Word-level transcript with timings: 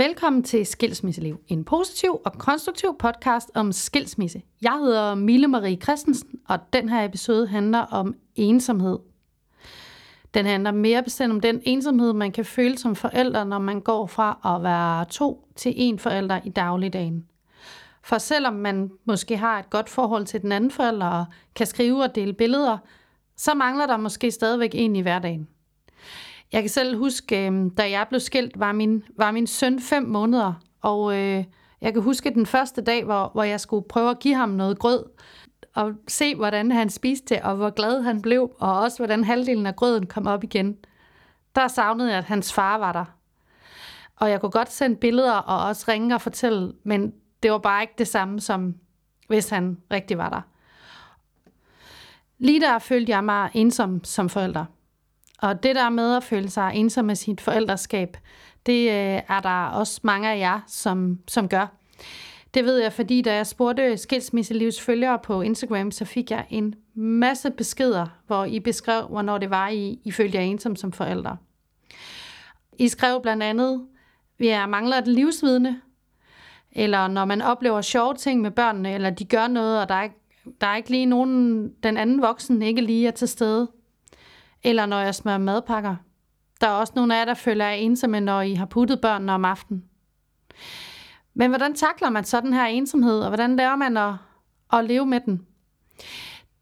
Velkommen 0.00 0.42
til 0.42 0.66
Skilsmisseliv, 0.66 1.40
en 1.48 1.64
positiv 1.64 2.20
og 2.24 2.32
konstruktiv 2.32 2.96
podcast 2.98 3.50
om 3.54 3.72
skilsmisse. 3.72 4.42
Jeg 4.62 4.78
hedder 4.78 5.14
Mille 5.14 5.48
Marie 5.48 5.76
Christensen, 5.76 6.40
og 6.48 6.58
den 6.72 6.88
her 6.88 7.04
episode 7.04 7.46
handler 7.46 7.78
om 7.78 8.14
ensomhed. 8.36 8.98
Den 10.34 10.46
handler 10.46 10.70
mere 10.70 11.02
bestemt 11.02 11.32
om 11.32 11.40
den 11.40 11.62
ensomhed, 11.64 12.12
man 12.12 12.32
kan 12.32 12.44
føle 12.44 12.78
som 12.78 12.96
forælder, 12.96 13.44
når 13.44 13.58
man 13.58 13.80
går 13.80 14.06
fra 14.06 14.54
at 14.56 14.62
være 14.62 15.04
to 15.04 15.48
til 15.56 15.72
en 15.76 15.98
forælder 15.98 16.40
i 16.44 16.50
dagligdagen. 16.50 17.26
For 18.02 18.18
selvom 18.18 18.54
man 18.54 18.90
måske 19.04 19.36
har 19.36 19.58
et 19.58 19.70
godt 19.70 19.88
forhold 19.88 20.26
til 20.26 20.42
den 20.42 20.52
anden 20.52 20.70
forælder 20.70 21.06
og 21.06 21.24
kan 21.54 21.66
skrive 21.66 22.02
og 22.02 22.14
dele 22.14 22.32
billeder, 22.32 22.78
så 23.36 23.54
mangler 23.54 23.86
der 23.86 23.96
måske 23.96 24.30
stadigvæk 24.30 24.70
en 24.74 24.96
i 24.96 25.00
hverdagen. 25.00 25.48
Jeg 26.52 26.62
kan 26.62 26.68
selv 26.68 26.98
huske, 26.98 27.46
øh, 27.46 27.70
da 27.76 27.90
jeg 27.90 28.06
blev 28.08 28.20
skilt, 28.20 28.60
var 28.60 28.72
min, 28.72 29.04
var 29.16 29.30
min 29.30 29.46
søn 29.46 29.80
fem 29.80 30.02
måneder, 30.02 30.52
og 30.80 31.16
øh, 31.16 31.44
jeg 31.80 31.92
kan 31.92 32.02
huske 32.02 32.30
den 32.30 32.46
første 32.46 32.82
dag, 32.82 33.04
hvor, 33.04 33.30
hvor 33.32 33.42
jeg 33.42 33.60
skulle 33.60 33.88
prøve 33.88 34.10
at 34.10 34.18
give 34.18 34.34
ham 34.34 34.48
noget 34.48 34.78
grød, 34.78 35.04
og 35.74 35.92
se, 36.08 36.34
hvordan 36.34 36.72
han 36.72 36.90
spiste 36.90 37.34
det, 37.34 37.42
og 37.42 37.56
hvor 37.56 37.70
glad 37.70 38.02
han 38.02 38.22
blev, 38.22 38.50
og 38.58 38.80
også 38.80 38.98
hvordan 38.98 39.24
halvdelen 39.24 39.66
af 39.66 39.76
grøden 39.76 40.06
kom 40.06 40.26
op 40.26 40.44
igen. 40.44 40.76
Der 41.54 41.68
savnede 41.68 42.10
jeg, 42.10 42.18
at 42.18 42.24
hans 42.24 42.52
far 42.52 42.78
var 42.78 42.92
der. 42.92 43.04
Og 44.16 44.30
jeg 44.30 44.40
kunne 44.40 44.50
godt 44.50 44.72
sende 44.72 44.96
billeder 44.96 45.34
og 45.34 45.68
også 45.68 45.84
ringe 45.88 46.14
og 46.14 46.20
fortælle, 46.20 46.72
men 46.84 47.12
det 47.42 47.52
var 47.52 47.58
bare 47.58 47.82
ikke 47.82 47.94
det 47.98 48.08
samme, 48.08 48.40
som 48.40 48.74
hvis 49.28 49.48
han 49.48 49.78
rigtig 49.90 50.18
var 50.18 50.28
der. 50.28 50.40
Lige 52.38 52.60
der 52.60 52.78
følte 52.78 53.12
jeg 53.12 53.24
mig 53.24 53.50
ensom 53.54 54.04
som 54.04 54.28
forælder. 54.28 54.64
Og 55.42 55.62
det 55.62 55.76
der 55.76 55.90
med 55.90 56.16
at 56.16 56.24
føle 56.24 56.50
sig 56.50 56.72
ensom 56.74 57.04
med 57.04 57.14
sit 57.14 57.40
forældreskab, 57.40 58.16
det 58.66 58.82
øh, 58.82 59.22
er 59.28 59.40
der 59.42 59.64
også 59.64 60.00
mange 60.02 60.30
af 60.30 60.38
jer, 60.38 60.60
som, 60.66 61.18
som 61.28 61.48
gør. 61.48 61.66
Det 62.54 62.64
ved 62.64 62.78
jeg, 62.78 62.92
fordi 62.92 63.22
da 63.22 63.34
jeg 63.34 63.46
spurgte 63.46 63.96
Skilsmisselivs 63.96 64.80
følgere 64.80 65.18
på 65.18 65.42
Instagram, 65.42 65.90
så 65.90 66.04
fik 66.04 66.30
jeg 66.30 66.46
en 66.50 66.74
masse 66.94 67.50
beskeder, 67.50 68.06
hvor 68.26 68.44
I 68.44 68.60
beskrev, 68.60 69.06
hvornår 69.06 69.38
det 69.38 69.50
var, 69.50 69.68
I, 69.68 69.98
I 70.04 70.10
følte 70.10 70.38
jer 70.38 70.44
ensom 70.44 70.76
som 70.76 70.92
forældre. 70.92 71.36
I 72.78 72.88
skrev 72.88 73.22
blandt 73.22 73.42
andet, 73.42 73.86
vi 74.38 74.48
er 74.48 74.66
mangler 74.66 74.96
et 74.96 75.08
livsvidne, 75.08 75.80
eller 76.72 77.08
når 77.08 77.24
man 77.24 77.42
oplever 77.42 77.80
sjove 77.80 78.14
ting 78.14 78.40
med 78.40 78.50
børnene, 78.50 78.94
eller 78.94 79.10
de 79.10 79.24
gør 79.24 79.46
noget, 79.46 79.80
og 79.80 79.88
der 79.88 79.94
er, 79.94 80.08
der 80.60 80.66
er 80.66 80.76
ikke 80.76 80.90
lige 80.90 81.06
nogen, 81.06 81.68
den 81.82 81.96
anden 81.96 82.22
voksen 82.22 82.62
ikke 82.62 82.80
lige 82.80 83.06
er 83.06 83.10
til 83.10 83.28
stede. 83.28 83.68
Eller 84.62 84.86
når 84.86 85.00
jeg 85.00 85.14
smører 85.14 85.38
madpakker. 85.38 85.96
Der 86.60 86.66
er 86.66 86.72
også 86.72 86.92
nogle 86.96 87.14
af 87.14 87.18
jer, 87.18 87.24
der 87.24 87.34
føler 87.34 87.66
jer 87.66 87.74
ensomme, 87.74 88.20
når 88.20 88.40
I 88.40 88.54
har 88.54 88.66
puttet 88.66 89.00
børnene 89.00 89.32
om 89.32 89.44
aftenen. 89.44 89.84
Men 91.34 91.50
hvordan 91.50 91.74
takler 91.74 92.10
man 92.10 92.24
så 92.24 92.40
den 92.40 92.52
her 92.52 92.64
ensomhed, 92.64 93.20
og 93.20 93.28
hvordan 93.28 93.56
lærer 93.56 93.76
man 93.76 93.96
at, 93.96 94.14
at 94.72 94.84
leve 94.84 95.06
med 95.06 95.20
den? 95.20 95.46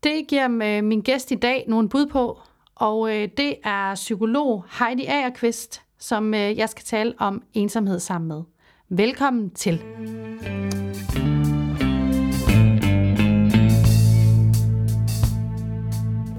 Det 0.03 0.27
giver 0.29 0.45
øh, 0.45 0.85
min 0.85 1.01
gæst 1.01 1.31
i 1.31 1.35
dag 1.35 1.65
nogle 1.69 1.89
bud 1.89 2.07
på, 2.07 2.41
og 2.75 3.17
øh, 3.17 3.29
det 3.37 3.55
er 3.65 3.95
psykolog 3.95 4.65
Heidi 4.79 5.05
Agerqvist, 5.05 5.83
som 5.99 6.35
øh, 6.35 6.59
jeg 6.59 6.69
skal 6.69 6.85
tale 6.85 7.15
om 7.19 7.43
ensomhed 7.55 7.99
sammen 7.99 8.29
med. 8.29 8.43
Velkommen 8.89 9.51
til. 9.51 9.83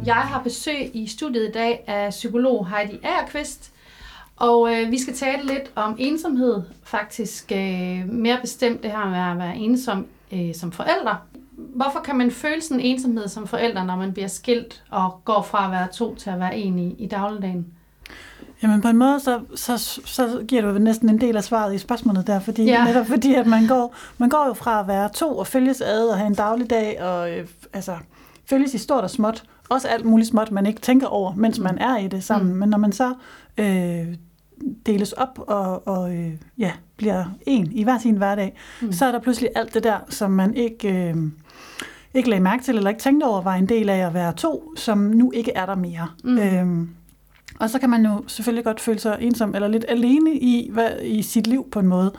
Jeg 0.06 0.16
har 0.16 0.42
besøg 0.44 0.92
i 0.94 1.08
studiet 1.08 1.50
i 1.50 1.52
dag 1.52 1.84
af 1.88 2.10
psykolog 2.10 2.68
Heidi 2.70 3.00
Agerqvist, 3.04 3.72
og 4.36 4.74
øh, 4.74 4.92
vi 4.92 5.00
skal 5.00 5.14
tale 5.14 5.46
lidt 5.46 5.72
om 5.76 5.96
ensomhed, 6.00 6.62
faktisk 6.84 7.52
øh, 7.52 8.10
mere 8.10 8.38
bestemt 8.42 8.84
det 8.84 8.92
her 8.92 9.10
med 9.10 9.20
at 9.20 9.48
være 9.48 9.58
ensom 9.58 10.08
øh, 10.32 10.56
som 10.56 10.72
forælder. 10.72 11.26
Hvorfor 11.52 12.00
kan 12.00 12.16
man 12.16 12.32
føle 12.32 12.62
sådan 12.62 12.80
en 12.80 12.86
ensomhed 12.86 13.28
som 13.28 13.48
forælder, 13.48 13.84
når 13.84 13.96
man 13.96 14.14
bliver 14.14 14.28
skilt 14.28 14.84
og 14.90 15.22
går 15.26 15.42
fra 15.42 15.66
at 15.66 15.72
være 15.72 15.88
to 15.88 16.16
til 16.16 16.30
at 16.30 16.40
være 16.40 16.58
en 16.58 16.80
i, 16.80 16.96
i 17.00 17.08
dagligdagen? 17.08 17.68
Jamen 18.64 18.82
på 18.82 18.88
en 18.88 18.98
måde, 18.98 19.20
så, 19.20 19.40
så, 19.56 19.78
så 20.06 20.46
giver 20.48 20.62
du 20.62 20.72
næsten 20.72 21.10
en 21.10 21.22
del 21.22 21.38
af 21.38 21.44
svaret 21.44 21.76
i 21.76 21.78
spørgsmålet 21.78 22.28
der, 22.28 22.40
fordi, 22.40 22.64
ja. 22.64 22.86
netop 22.86 23.08
fordi 23.08 23.34
at 23.34 23.48
man 23.48 23.68
går, 23.68 23.96
man 24.18 24.30
går 24.30 24.48
jo 24.48 24.54
fra 24.54 24.80
at 24.80 24.88
være 24.88 25.10
to 25.10 25.38
og 25.38 25.48
følges 25.48 25.82
ad 25.82 26.08
og 26.08 26.18
have 26.18 26.28
en 26.28 26.36
dagligdag 26.36 27.04
og 27.04 27.32
øh, 27.32 27.48
altså, 27.74 27.98
følges 28.46 28.74
i 28.74 28.78
stort 28.78 29.04
og 29.04 29.10
småt, 29.10 29.44
også 29.70 29.88
alt 29.88 30.06
muligt 30.06 30.30
småt, 30.30 30.52
man 30.52 30.66
ikke 30.66 30.82
tænker 30.82 31.08
over, 31.08 31.34
mens 31.36 31.60
man 31.60 31.78
er 31.78 31.98
i 31.98 32.08
det 32.08 32.24
sammen. 32.24 32.52
Mm. 32.52 32.58
Men 32.58 32.70
når 32.70 32.78
man 32.78 32.92
så 32.92 33.14
øh, 33.58 34.16
deles 34.86 35.14
op 35.14 35.40
og, 35.48 35.88
og 35.88 36.16
øh, 36.16 36.32
ja, 36.58 36.72
bliver 36.98 37.26
en 37.46 37.72
i 37.72 37.84
hver 37.84 37.98
sin 37.98 38.16
hverdag, 38.16 38.58
mm. 38.82 38.92
så 38.92 39.06
er 39.06 39.12
der 39.12 39.20
pludselig 39.20 39.50
alt 39.56 39.74
det 39.74 39.84
der, 39.84 39.98
som 40.10 40.32
man 40.32 40.56
ikke, 40.56 41.10
øh, 41.10 41.16
ikke 42.14 42.30
lagde 42.30 42.44
mærke 42.44 42.64
til, 42.64 42.76
eller 42.76 42.90
ikke 42.90 43.02
tænkte 43.02 43.26
over, 43.26 43.42
var 43.42 43.56
en 43.56 43.70
del 43.70 43.90
af 43.90 44.08
at 44.08 44.14
være 44.14 44.34
to, 44.34 44.74
som 44.76 44.98
nu 44.98 45.32
ikke 45.32 45.52
er 45.52 45.66
der 45.66 45.76
mere. 45.76 46.08
Mm. 46.24 46.40
Øh, 46.40 46.88
og 47.60 47.70
så 47.70 47.80
kan 47.80 47.90
man 47.90 48.06
jo 48.06 48.24
selvfølgelig 48.28 48.66
godt 48.66 48.80
føle 48.80 49.00
sig 49.00 49.18
ensom, 49.22 49.56
eller 49.56 49.68
lidt 49.68 49.86
alene 49.88 50.34
i, 50.34 50.70
hvad, 50.74 50.90
i 51.02 51.22
sit 51.22 51.48
liv 51.48 51.70
på 51.72 51.80
en 51.80 51.88
måde. 51.88 52.14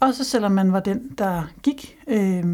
Også 0.00 0.24
selvom 0.24 0.52
man 0.52 0.72
var 0.72 0.80
den, 0.80 1.10
der 1.18 1.42
gik, 1.62 1.98
øh, 2.06 2.44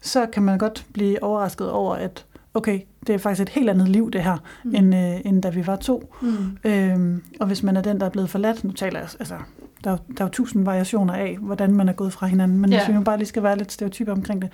så 0.00 0.26
kan 0.26 0.42
man 0.42 0.58
godt 0.58 0.86
blive 0.92 1.22
overrasket 1.22 1.70
over, 1.70 1.94
at 1.94 2.26
okay, 2.54 2.80
det 3.06 3.14
er 3.14 3.18
faktisk 3.18 3.42
et 3.42 3.48
helt 3.48 3.70
andet 3.70 3.88
liv, 3.88 4.10
det 4.10 4.22
her, 4.22 4.36
mm. 4.64 4.74
end, 4.74 4.94
øh, 4.94 5.20
end 5.24 5.42
da 5.42 5.48
vi 5.48 5.66
var 5.66 5.76
to. 5.76 6.14
Mm. 6.22 6.56
Øhm, 6.64 7.22
og 7.40 7.46
hvis 7.46 7.62
man 7.62 7.76
er 7.76 7.80
den, 7.80 8.00
der 8.00 8.06
er 8.06 8.10
blevet 8.10 8.30
forladt, 8.30 8.64
nu 8.64 8.72
taler 8.72 8.98
jeg, 8.98 9.08
altså, 9.18 9.34
der 9.84 9.90
er, 9.90 9.96
der 9.96 10.24
er 10.24 10.24
jo 10.24 10.28
tusind 10.28 10.64
variationer 10.64 11.14
af, 11.14 11.38
hvordan 11.40 11.72
man 11.72 11.88
er 11.88 11.92
gået 11.92 12.12
fra 12.12 12.26
hinanden, 12.26 12.58
men 12.58 12.72
ja. 12.72 12.78
hvis 12.78 12.88
vi 12.88 12.94
nu 12.94 13.04
bare 13.04 13.16
lige 13.18 13.28
skal 13.28 13.42
være 13.42 13.58
lidt 13.58 13.72
stereotyper 13.72 14.12
omkring 14.12 14.42
det. 14.42 14.50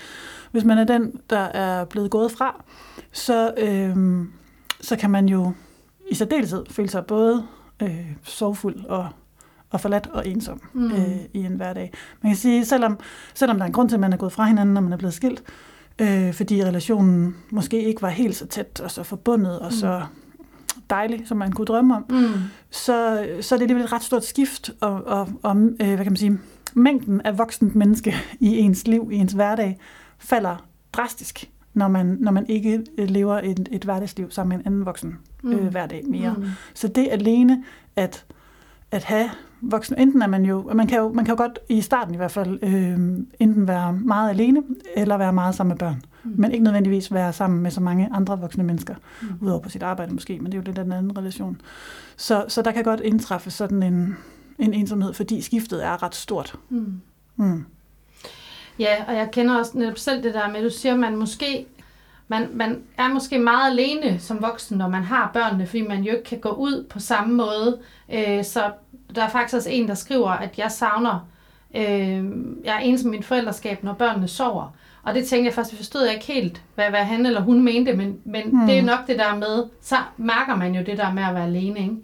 Hvis 0.51 0.65
man 0.65 0.79
er 0.79 0.85
den, 0.85 1.13
der 1.31 1.39
er 1.39 1.85
blevet 1.85 2.11
gået 2.11 2.33
fra, 2.33 2.65
så, 3.13 3.53
øhm, 3.57 4.33
så 4.81 4.97
kan 4.97 5.11
man 5.11 5.29
jo 5.29 5.53
i 6.11 6.15
særdeleshed 6.15 6.65
føle 6.71 6.89
sig 6.89 7.07
både 7.07 7.47
øh, 7.83 8.07
sorgfuld 8.23 8.85
og 8.85 9.09
og 9.71 9.81
forladt 9.81 10.07
og 10.07 10.29
ensom 10.29 10.61
mm. 10.73 10.93
øh, 10.93 11.17
i 11.35 11.39
en 11.39 11.55
hverdag. 11.55 11.93
Man 12.23 12.33
kan 12.33 12.37
sige, 12.37 12.65
selvom, 12.65 12.99
selvom 13.35 13.57
der 13.57 13.65
er 13.65 13.67
en 13.67 13.73
grund 13.73 13.89
til, 13.89 13.97
at 13.97 14.01
man 14.01 14.13
er 14.13 14.17
gået 14.17 14.33
fra 14.33 14.45
hinanden, 14.45 14.75
når 14.75 14.81
man 14.81 14.93
er 14.93 14.97
blevet 14.97 15.15
skilt, 15.15 15.43
øh, 16.01 16.35
fordi 16.35 16.65
relationen 16.65 17.37
måske 17.51 17.83
ikke 17.83 18.03
var 18.03 18.09
helt 18.09 18.37
så 18.37 18.47
tæt 18.47 18.81
og 18.81 18.91
så 18.91 19.03
forbundet 19.03 19.59
og 19.59 19.67
mm. 19.67 19.77
så 19.77 20.03
dejlig, 20.91 21.23
som 21.29 21.37
man 21.37 21.53
kunne 21.53 21.67
drømme 21.67 21.97
om, 21.97 22.05
mm. 22.11 22.27
så, 22.71 23.27
så 23.41 23.55
er 23.55 23.59
det 23.59 23.63
alligevel 23.63 23.85
et 23.85 23.93
ret 23.93 24.03
stort 24.03 24.25
skift, 24.25 24.71
og, 24.81 25.07
og, 25.07 25.29
og 25.43 25.57
øh, 25.57 25.87
hvad 25.87 25.97
kan 25.97 26.07
man 26.07 26.17
sige, 26.17 26.39
mængden 26.75 27.21
af 27.21 27.39
voksent 27.39 27.75
menneske 27.75 28.15
i 28.41 28.59
ens 28.59 28.87
liv, 28.87 29.09
i 29.13 29.17
ens 29.17 29.33
hverdag, 29.33 29.79
falder 30.19 30.67
drastisk, 30.93 31.51
når 31.75 31.89
man, 31.89 32.17
når 32.21 32.33
man 32.33 32.47
ikke 32.49 32.83
øh, 32.99 33.09
lever 33.09 33.41
et, 33.45 33.69
et 33.73 33.85
hverdagsliv 33.85 34.31
sammen 34.31 34.49
med 34.49 34.65
en 34.65 34.67
anden 34.67 34.87
voksen 34.87 35.19
mm. 35.43 35.53
øh, 35.53 35.67
hverdag 35.67 36.05
mere. 36.09 36.35
Mm. 36.39 36.45
Så 36.75 36.89
det 36.89 37.09
alene, 37.11 37.65
at, 37.97 38.25
at 38.91 39.05
have 39.05 39.31
voksen, 39.61 39.99
enten 39.99 40.23
er 40.23 40.27
man 40.27 40.45
jo, 40.45 40.71
man 40.75 40.87
kan 40.87 40.99
jo, 40.99 41.13
man 41.13 41.25
kan 41.25 41.33
jo 41.33 41.43
godt 41.43 41.59
i 41.69 41.81
starten 41.81 42.15
i 42.15 42.17
hvert 42.17 42.31
fald, 42.31 42.59
øh, 42.63 42.99
enten 43.41 43.69
være 43.69 43.93
meget 43.93 44.31
alene, 44.31 44.63
eller 44.97 45.17
være 45.17 45.33
meget 45.33 45.55
sammen 45.55 45.71
med 45.71 45.79
børn. 45.79 46.03
Mm. 46.25 46.33
Men 46.37 46.53
ikke 46.53 46.65
nødvendigvis 46.65 47.13
være 47.13 47.33
sammen 47.33 47.63
med 47.63 47.71
så 47.71 47.81
mange 47.81 48.09
andre 48.13 48.41
voksne 48.41 48.65
mennesker, 48.65 48.95
mm. 49.23 49.29
udover 49.41 49.61
på 49.61 49.69
sit 49.69 49.83
arbejde 49.83 50.15
måske, 50.15 50.39
men 50.39 50.47
det 50.47 50.55
er 50.55 50.59
jo 50.59 50.65
lidt 50.67 50.79
af 50.79 50.83
en 50.83 50.93
anden 50.93 51.19
relation. 51.19 51.61
Så, 52.17 52.45
så 52.49 52.63
der 52.63 52.73
kan 52.73 52.85
godt 52.85 53.01
indtræffe 53.01 53.51
sådan 53.51 53.83
en, 53.83 54.17
en 54.59 54.75
ensomhed, 54.75 55.15
fordi 55.15 55.41
skiftet 55.41 55.85
er 55.85 56.03
ret 56.03 56.15
stort. 56.15 56.55
Mm. 56.69 57.01
Mm. 57.37 57.65
Ja, 58.79 59.05
og 59.09 59.15
jeg 59.15 59.29
kender 59.33 59.59
også 59.59 59.79
netop 59.79 59.99
selv 59.99 60.23
det 60.23 60.35
der 60.35 60.49
med, 60.49 60.57
at 60.57 60.65
du 60.65 60.71
siger, 60.71 60.93
at 60.93 61.01
man 61.01 61.17
måske 61.17 61.67
man, 62.31 62.49
man 62.53 62.83
er 62.99 63.09
måske 63.09 63.39
meget 63.39 63.71
alene 63.71 64.19
som 64.19 64.43
voksen, 64.43 64.79
når 64.79 64.89
man 64.89 65.03
har 65.03 65.31
børnene, 65.33 65.67
fordi 65.67 65.83
man 65.83 66.03
jo 66.03 66.13
ikke 66.13 66.25
kan 66.25 66.39
gå 66.39 66.49
ud 66.49 66.87
på 66.91 66.99
samme 66.99 67.35
måde. 67.35 67.79
Øh, 68.13 68.45
så 68.45 68.71
der 69.15 69.25
er 69.25 69.29
faktisk 69.29 69.57
også 69.57 69.71
en, 69.71 69.89
der 69.89 69.95
skriver, 69.95 70.31
at 70.31 70.59
jeg 70.59 70.71
savner, 70.71 71.29
øh, 71.75 72.25
jeg 72.65 72.75
er 72.75 72.79
ensom 72.79 73.13
i 73.13 73.17
mit 73.17 73.27
forældreskab, 73.27 73.85
når 73.85 73.93
børnene 73.93 74.29
sover. 74.29 74.75
Og 75.03 75.15
det 75.15 75.27
tænkte 75.27 75.47
jeg 75.47 75.55
faktisk, 75.55 75.77
forstod 75.77 76.03
jeg 76.03 76.15
ikke 76.15 76.27
helt, 76.27 76.63
hvad, 76.75 76.91
hvad 76.91 77.05
han 77.05 77.27
eller 77.27 77.41
hun 77.41 77.63
mente, 77.63 77.93
men, 77.93 78.19
men 78.25 78.43
hmm. 78.43 78.67
det 78.67 78.79
er 78.79 78.83
nok 78.83 79.07
det 79.07 79.19
der 79.19 79.37
med, 79.37 79.65
så 79.81 79.97
mærker 80.17 80.57
man 80.57 80.75
jo 80.75 80.83
det 80.87 80.99
der 80.99 81.13
med 81.13 81.23
at 81.23 81.35
være 81.35 81.45
alene, 81.45 81.81
ikke? 81.81 81.97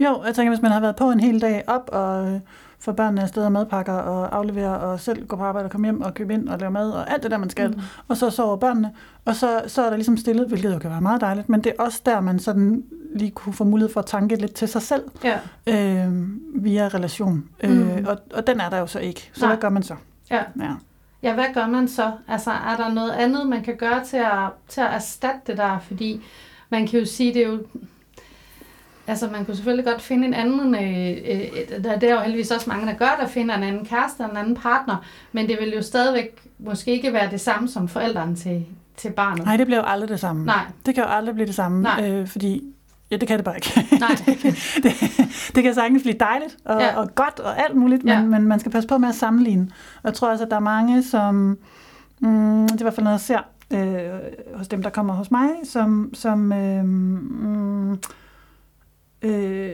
Jo, 0.00 0.22
jeg 0.26 0.34
tænker, 0.34 0.50
hvis 0.50 0.62
man 0.62 0.72
har 0.72 0.80
været 0.80 0.96
på 0.96 1.10
en 1.10 1.20
hel 1.20 1.40
dag 1.40 1.64
op 1.66 1.90
og 1.92 2.40
få 2.80 2.92
børnene 2.92 3.22
afsted 3.22 3.44
og 3.44 3.52
madpakker 3.52 3.92
og 3.92 4.36
aflevere 4.36 4.78
og 4.78 5.00
selv 5.00 5.26
gå 5.26 5.36
på 5.36 5.42
arbejde 5.42 5.64
og 5.64 5.70
komme 5.70 5.86
hjem 5.86 6.00
og 6.00 6.14
købe 6.14 6.34
ind 6.34 6.48
og 6.48 6.58
lave 6.58 6.70
mad 6.70 6.90
og 6.90 7.10
alt 7.12 7.22
det 7.22 7.30
der, 7.30 7.38
man 7.38 7.50
skal. 7.50 7.70
Mm. 7.70 7.80
Og 8.08 8.16
så 8.16 8.30
sover 8.30 8.56
børnene, 8.56 8.92
og 9.24 9.36
så, 9.36 9.62
så 9.66 9.82
er 9.82 9.90
der 9.90 9.96
ligesom 9.96 10.16
stillet, 10.16 10.48
hvilket 10.48 10.74
jo 10.74 10.78
kan 10.78 10.90
være 10.90 11.00
meget 11.00 11.20
dejligt, 11.20 11.48
men 11.48 11.64
det 11.64 11.72
er 11.78 11.82
også 11.82 12.02
der, 12.06 12.20
man 12.20 12.38
sådan 12.38 12.84
lige 13.14 13.30
kunne 13.30 13.52
få 13.52 13.64
mulighed 13.64 13.92
for 13.92 14.00
at 14.00 14.06
tanke 14.06 14.36
lidt 14.36 14.54
til 14.54 14.68
sig 14.68 14.82
selv 14.82 15.02
ja. 15.24 15.38
øh, 15.66 16.12
via 16.54 16.88
relation. 16.88 17.44
Øh, 17.60 17.70
mm. 17.70 17.90
Øh, 17.90 18.04
og, 18.06 18.18
og 18.34 18.46
den 18.46 18.60
er 18.60 18.70
der 18.70 18.78
jo 18.78 18.86
så 18.86 18.98
ikke. 18.98 19.30
Så 19.32 19.40
Nej. 19.40 19.54
hvad 19.54 19.60
gør 19.60 19.68
man 19.68 19.82
så? 19.82 19.94
Ja. 20.30 20.42
ja. 20.60 20.74
Ja, 21.22 21.34
hvad 21.34 21.44
gør 21.54 21.66
man 21.66 21.88
så? 21.88 22.12
Altså, 22.28 22.50
er 22.50 22.76
der 22.76 22.94
noget 22.94 23.10
andet, 23.10 23.46
man 23.46 23.62
kan 23.62 23.76
gøre 23.76 24.04
til 24.04 24.16
at, 24.16 24.48
til 24.68 24.80
at 24.80 24.94
erstatte 24.94 25.40
det 25.46 25.56
der? 25.56 25.78
Fordi 25.78 26.22
man 26.70 26.86
kan 26.86 27.00
jo 27.00 27.06
sige, 27.06 27.34
det 27.34 27.42
er 27.42 27.48
jo 27.48 27.58
Altså, 29.10 29.28
man 29.32 29.44
kunne 29.44 29.54
selvfølgelig 29.56 29.84
godt 29.84 30.02
finde 30.02 30.26
en 30.26 30.34
anden, 30.34 30.74
øh, 30.74 31.10
øh, 31.30 31.82
der, 31.84 31.98
der 31.98 32.08
er 32.08 32.14
jo 32.14 32.20
heldigvis 32.20 32.50
også 32.50 32.70
mange, 32.70 32.86
der 32.86 32.92
gør, 32.94 33.16
der 33.20 33.26
finder 33.26 33.54
en 33.56 33.62
anden 33.62 33.84
kæreste 33.84 34.20
og 34.20 34.30
en 34.30 34.36
anden 34.36 34.56
partner, 34.56 34.96
men 35.32 35.48
det 35.48 35.56
vil 35.60 35.72
jo 35.74 35.82
stadigvæk 35.82 36.42
måske 36.58 36.90
ikke 36.90 37.12
være 37.12 37.30
det 37.30 37.40
samme 37.40 37.68
som 37.68 37.88
forældrene 37.88 38.36
til, 38.36 38.66
til 38.96 39.10
barnet. 39.10 39.44
Nej, 39.44 39.56
det 39.56 39.66
bliver 39.66 39.78
jo 39.80 39.84
aldrig 39.86 40.08
det 40.08 40.20
samme. 40.20 40.44
Nej. 40.46 40.64
Det 40.86 40.94
kan 40.94 41.04
jo 41.04 41.10
aldrig 41.10 41.34
blive 41.34 41.46
det 41.46 41.54
samme, 41.54 41.82
Nej. 41.82 42.10
øh, 42.10 42.26
fordi 42.26 42.62
Ja, 43.10 43.16
det 43.16 43.28
kan 43.28 43.36
det 43.36 43.44
bare 43.44 43.54
ikke. 43.56 43.86
Nej. 44.00 44.08
det, 44.82 44.94
det 45.54 45.62
kan 45.62 45.74
sagtens 45.74 46.02
blive 46.02 46.16
dejligt 46.20 46.56
og, 46.64 46.80
Ja. 46.80 46.96
og 46.96 47.14
godt 47.14 47.40
og 47.40 47.60
alt 47.62 47.76
muligt, 47.76 48.04
men, 48.04 48.12
Ja. 48.12 48.22
men 48.22 48.42
man 48.42 48.60
skal 48.60 48.72
passe 48.72 48.88
på 48.88 48.98
med 48.98 49.08
at 49.08 49.14
sammenligne. 49.14 49.62
Og 49.96 50.00
jeg 50.04 50.14
tror 50.14 50.30
også, 50.30 50.44
at 50.44 50.50
der 50.50 50.56
er 50.56 50.60
mange, 50.60 51.02
som... 51.02 51.58
Mm, 52.20 52.62
det 52.62 52.70
er 52.70 52.80
i 52.80 52.82
hvert 52.82 52.94
fald 52.94 53.04
noget, 53.04 53.14
jeg 53.18 53.20
ser 53.20 53.38
øh, 53.78 54.58
hos 54.58 54.68
dem, 54.68 54.82
der 54.82 54.90
kommer 54.90 55.14
hos 55.14 55.30
mig, 55.30 55.48
som, 55.64 56.10
som, 56.14 56.52
øh, 56.52 56.84
mm, 56.84 57.98
øh, 59.22 59.70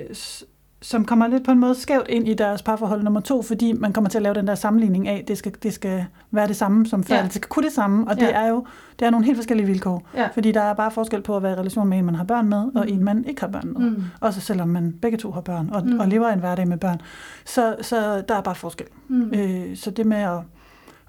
som 0.82 1.04
kommer 1.04 1.26
lidt 1.26 1.44
på 1.44 1.50
en 1.50 1.58
måde 1.58 1.74
skævt 1.74 2.08
ind 2.08 2.28
i 2.28 2.34
deres 2.34 2.62
parforhold 2.62 3.02
nummer 3.02 3.20
to, 3.20 3.42
fordi 3.42 3.72
man 3.72 3.92
kommer 3.92 4.10
til 4.10 4.18
at 4.18 4.22
lave 4.22 4.34
den 4.34 4.46
der 4.46 4.54
sammenligning 4.54 5.08
af, 5.08 5.24
det 5.28 5.38
skal, 5.38 5.54
det 5.62 5.72
skal 5.74 6.04
være 6.30 6.48
det 6.48 6.56
samme 6.56 6.86
som 6.86 7.04
før, 7.04 7.16
Ja. 7.16 7.22
det 7.22 7.32
skal 7.34 7.48
kunne 7.48 7.64
det 7.64 7.72
samme, 7.72 8.08
og 8.08 8.16
det 8.16 8.22
Ja. 8.22 8.30
er 8.44 8.48
jo 8.48 8.66
det 8.98 9.06
er 9.06 9.10
nogle 9.10 9.26
helt 9.26 9.38
forskellige 9.38 9.66
vilkår. 9.66 10.08
Ja. 10.14 10.26
Fordi 10.34 10.52
der 10.52 10.60
er 10.62 10.74
bare 10.74 10.90
forskel 10.90 11.22
på 11.22 11.36
at 11.36 11.42
være 11.42 11.52
i 11.52 11.54
relation 11.54 11.88
med 11.88 11.98
en, 11.98 12.04
man 12.04 12.14
har 12.14 12.24
børn 12.24 12.48
med, 12.48 12.58
og 12.58 12.70
Mm. 12.74 12.92
en, 12.92 13.04
man 13.04 13.24
ikke 13.24 13.40
har 13.40 13.48
børn 13.48 13.72
med. 13.72 13.90
Mm. 13.90 14.02
Også 14.20 14.40
selvom 14.40 14.68
man 14.68 14.92
begge 15.02 15.18
to 15.18 15.30
har 15.30 15.40
børn, 15.40 15.70
og, 15.72 15.86
Mm. 15.86 16.00
og 16.00 16.08
lever 16.08 16.28
en 16.28 16.38
hverdag 16.40 16.68
med 16.68 16.76
børn. 16.78 17.00
Så, 17.44 17.76
så 17.80 18.20
der 18.28 18.34
er 18.34 18.40
bare 18.40 18.54
forskel. 18.54 18.86
Mm. 19.08 19.30
Øh, 19.34 19.76
så 19.76 19.90
det 19.90 20.06
med 20.06 20.16
at, 20.16 20.38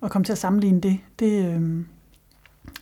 at 0.03 0.11
komme 0.11 0.25
til 0.25 0.31
at 0.31 0.37
sammenligne 0.37 0.81
det, 0.81 0.99
det, 1.19 1.45
øh, 1.55 1.83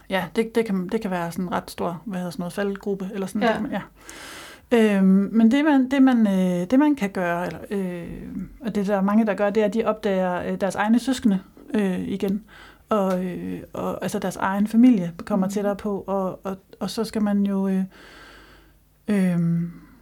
ja, 0.10 0.24
det, 0.36 0.56
det, 0.56 0.66
kan, 0.66 0.90
det 0.92 1.02
kan 1.02 1.12
være 1.12 1.32
sådan 1.32 1.46
en 1.46 1.52
ret 1.52 1.72
stor, 1.72 2.02
hvad 2.06 2.20
hedder 2.20 2.32
sådan 2.32 2.42
noget, 2.42 2.54
faldgruppe, 2.54 3.10
eller 3.14 3.28
sådan 3.28 3.42
Ja. 3.44 3.48
det, 3.64 3.72
ja. 3.72 3.82
Øhm, 4.76 5.30
men 5.32 5.52
det 5.52 5.66
man, 5.66 5.92
det, 5.92 6.02
man, 6.02 6.28
øh, 6.28 6.68
det 6.72 6.80
man 6.80 6.96
kan 6.96 7.10
gøre, 7.10 7.48
eller, 7.48 7.60
øh, 7.72 8.08
og 8.62 8.76
det 8.76 8.88
der 8.88 8.96
er 8.96 9.02
mange, 9.02 9.26
der 9.26 9.34
gør, 9.34 9.50
det 9.50 9.62
er, 9.62 9.66
at 9.66 9.74
de 9.74 9.86
opdager 9.86 10.52
øh, 10.52 10.62
deres 10.62 10.76
egne 10.76 11.00
søskende 11.00 11.40
øh, 11.74 12.00
igen. 12.08 12.44
Og, 12.90 13.26
øh, 13.26 13.62
og 13.74 14.00
altså 14.04 14.20
deres 14.20 14.36
egen 14.36 14.68
familie 14.68 15.12
kommer 15.26 15.48
Mm. 15.48 15.52
tættere 15.52 15.76
på, 15.76 16.04
og, 16.08 16.46
og, 16.46 16.58
og 16.80 16.90
så 16.90 17.04
skal 17.04 17.22
man 17.22 17.46
jo 17.46 17.68
øh, 17.68 17.84
øh, 19.08 19.40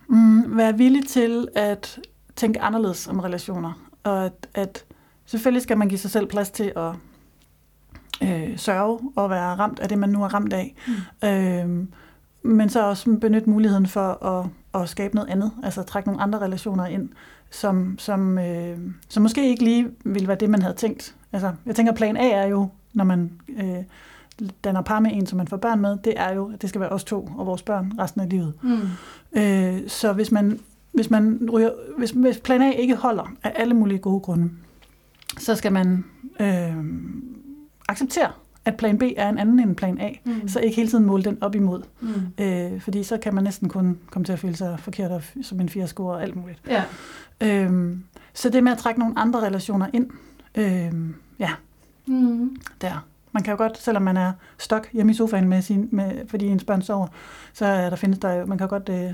mm, 0.07 0.57
være 0.57 0.77
villig 0.77 1.07
til 1.07 1.47
at 1.55 1.99
tænke 2.35 2.61
anderledes 2.61 3.07
om 3.07 3.19
relationer. 3.19 3.89
Og 4.03 4.25
at, 4.25 4.47
at 4.53 4.85
selvfølgelig 5.25 5.61
skal 5.61 5.77
man 5.77 5.89
give 5.89 5.99
sig 5.99 6.11
selv 6.11 6.27
plads 6.27 6.49
til 6.49 6.71
at 6.75 6.91
øh, 8.23 8.57
sørge 8.57 8.99
og 9.15 9.29
være 9.29 9.55
ramt 9.55 9.79
af 9.79 9.89
det, 9.89 9.97
man 9.97 10.09
nu 10.09 10.23
er 10.23 10.33
ramt 10.33 10.53
af. 10.53 10.75
Mm. 10.87 11.27
Øh, 11.29 11.87
men 12.43 12.69
så 12.69 12.89
også 12.89 13.17
benytte 13.21 13.49
muligheden 13.49 13.87
for 13.87 14.25
at, 14.25 14.45
at 14.75 14.89
skabe 14.89 15.15
noget 15.15 15.29
andet, 15.29 15.51
altså 15.63 15.83
trække 15.83 16.09
nogle 16.09 16.21
andre 16.21 16.39
relationer 16.39 16.85
ind, 16.85 17.09
som, 17.51 17.95
som, 17.99 18.37
øh, 18.37 18.77
som 19.09 19.23
måske 19.23 19.49
ikke 19.49 19.63
lige 19.63 19.87
ville 20.05 20.27
være 20.27 20.37
det, 20.37 20.49
man 20.49 20.61
havde 20.61 20.75
tænkt. 20.75 21.15
Altså, 21.31 21.51
jeg 21.65 21.75
tænker, 21.75 21.93
plan 21.93 22.17
A 22.17 22.29
er 22.29 22.47
jo, 22.47 22.69
når 22.93 23.03
man 23.03 23.31
øh, 23.49 23.83
danner 24.63 24.81
par 24.81 24.99
med 24.99 25.11
en, 25.13 25.25
som 25.25 25.37
man 25.37 25.47
får 25.47 25.57
børn 25.57 25.79
med, 25.79 25.97
det 26.03 26.13
er 26.15 26.33
jo, 26.33 26.51
at 26.53 26.61
det 26.61 26.69
skal 26.69 26.81
være 26.81 26.89
os 26.89 27.03
to 27.03 27.29
og 27.37 27.45
vores 27.45 27.61
børn 27.61 27.93
resten 27.99 28.21
af 28.21 28.29
livet. 28.29 28.53
Mm. 28.61 28.79
Øh, 29.41 29.89
så 29.89 30.13
hvis 30.13 30.31
man, 30.31 30.59
hvis 30.91 31.09
man 31.09 31.49
ryger, 31.53 31.71
hvis, 31.97 32.11
hvis 32.11 32.37
plan 32.37 32.61
A 32.61 32.69
ikke 32.69 32.95
holder 32.95 33.33
af 33.43 33.53
alle 33.55 33.73
mulige 33.73 33.99
gode 33.99 34.19
grunde, 34.19 34.49
så 35.39 35.55
skal 35.55 35.73
man 35.73 36.05
øh, 36.39 36.75
acceptere, 37.89 38.31
at 38.65 38.77
plan 38.77 38.97
B 38.97 39.03
er 39.17 39.29
en 39.29 39.37
anden 39.37 39.59
end 39.59 39.75
plan 39.75 40.01
A. 40.01 40.09
Mm. 40.23 40.47
Så 40.47 40.59
ikke 40.59 40.75
hele 40.75 40.89
tiden 40.89 41.05
måle 41.05 41.23
den 41.23 41.37
op 41.43 41.55
imod. 41.55 41.81
Mm. 42.01 42.43
Øh, 42.43 42.81
fordi 42.81 43.03
så 43.03 43.17
kan 43.17 43.35
man 43.35 43.43
næsten 43.43 43.69
kun 43.69 43.97
komme 44.11 44.25
til 44.25 44.33
at 44.33 44.39
føle 44.39 44.55
sig 44.55 44.79
forkert 44.79 45.11
og 45.11 45.21
som 45.41 45.59
en 45.59 45.69
fiasko 45.69 46.05
og 46.05 46.21
alt 46.21 46.35
muligt. 46.35 46.59
Ja. 46.67 46.83
Øhm, 47.41 48.03
så 48.33 48.49
det 48.49 48.63
med 48.63 48.71
at 48.71 48.77
trække 48.77 48.99
nogle 48.99 49.19
andre 49.19 49.39
relationer 49.39 49.87
ind, 49.93 50.09
øhm, 50.55 51.15
ja, 51.39 51.49
Mm. 52.05 52.55
der. 52.81 53.05
Man 53.31 53.43
kan 53.43 53.51
jo 53.51 53.57
godt, 53.57 53.77
selvom 53.77 54.03
man 54.03 54.17
er 54.17 54.31
stok 54.57 54.87
hjemme 54.93 55.11
i 55.11 55.15
sofaen, 55.15 55.47
med 55.49 55.61
sin, 55.61 55.89
med, 55.91 56.11
fordi 56.27 56.47
ens 56.47 56.63
børn 56.63 56.81
sover, 56.81 57.07
så 57.53 57.65
er 57.65 57.89
der 57.89 57.95
findes 57.95 58.19
der 58.19 58.33
jo, 58.33 58.45
man 58.45 58.57
kan 58.57 58.67
godt 58.67 58.89
øh, 58.89 59.11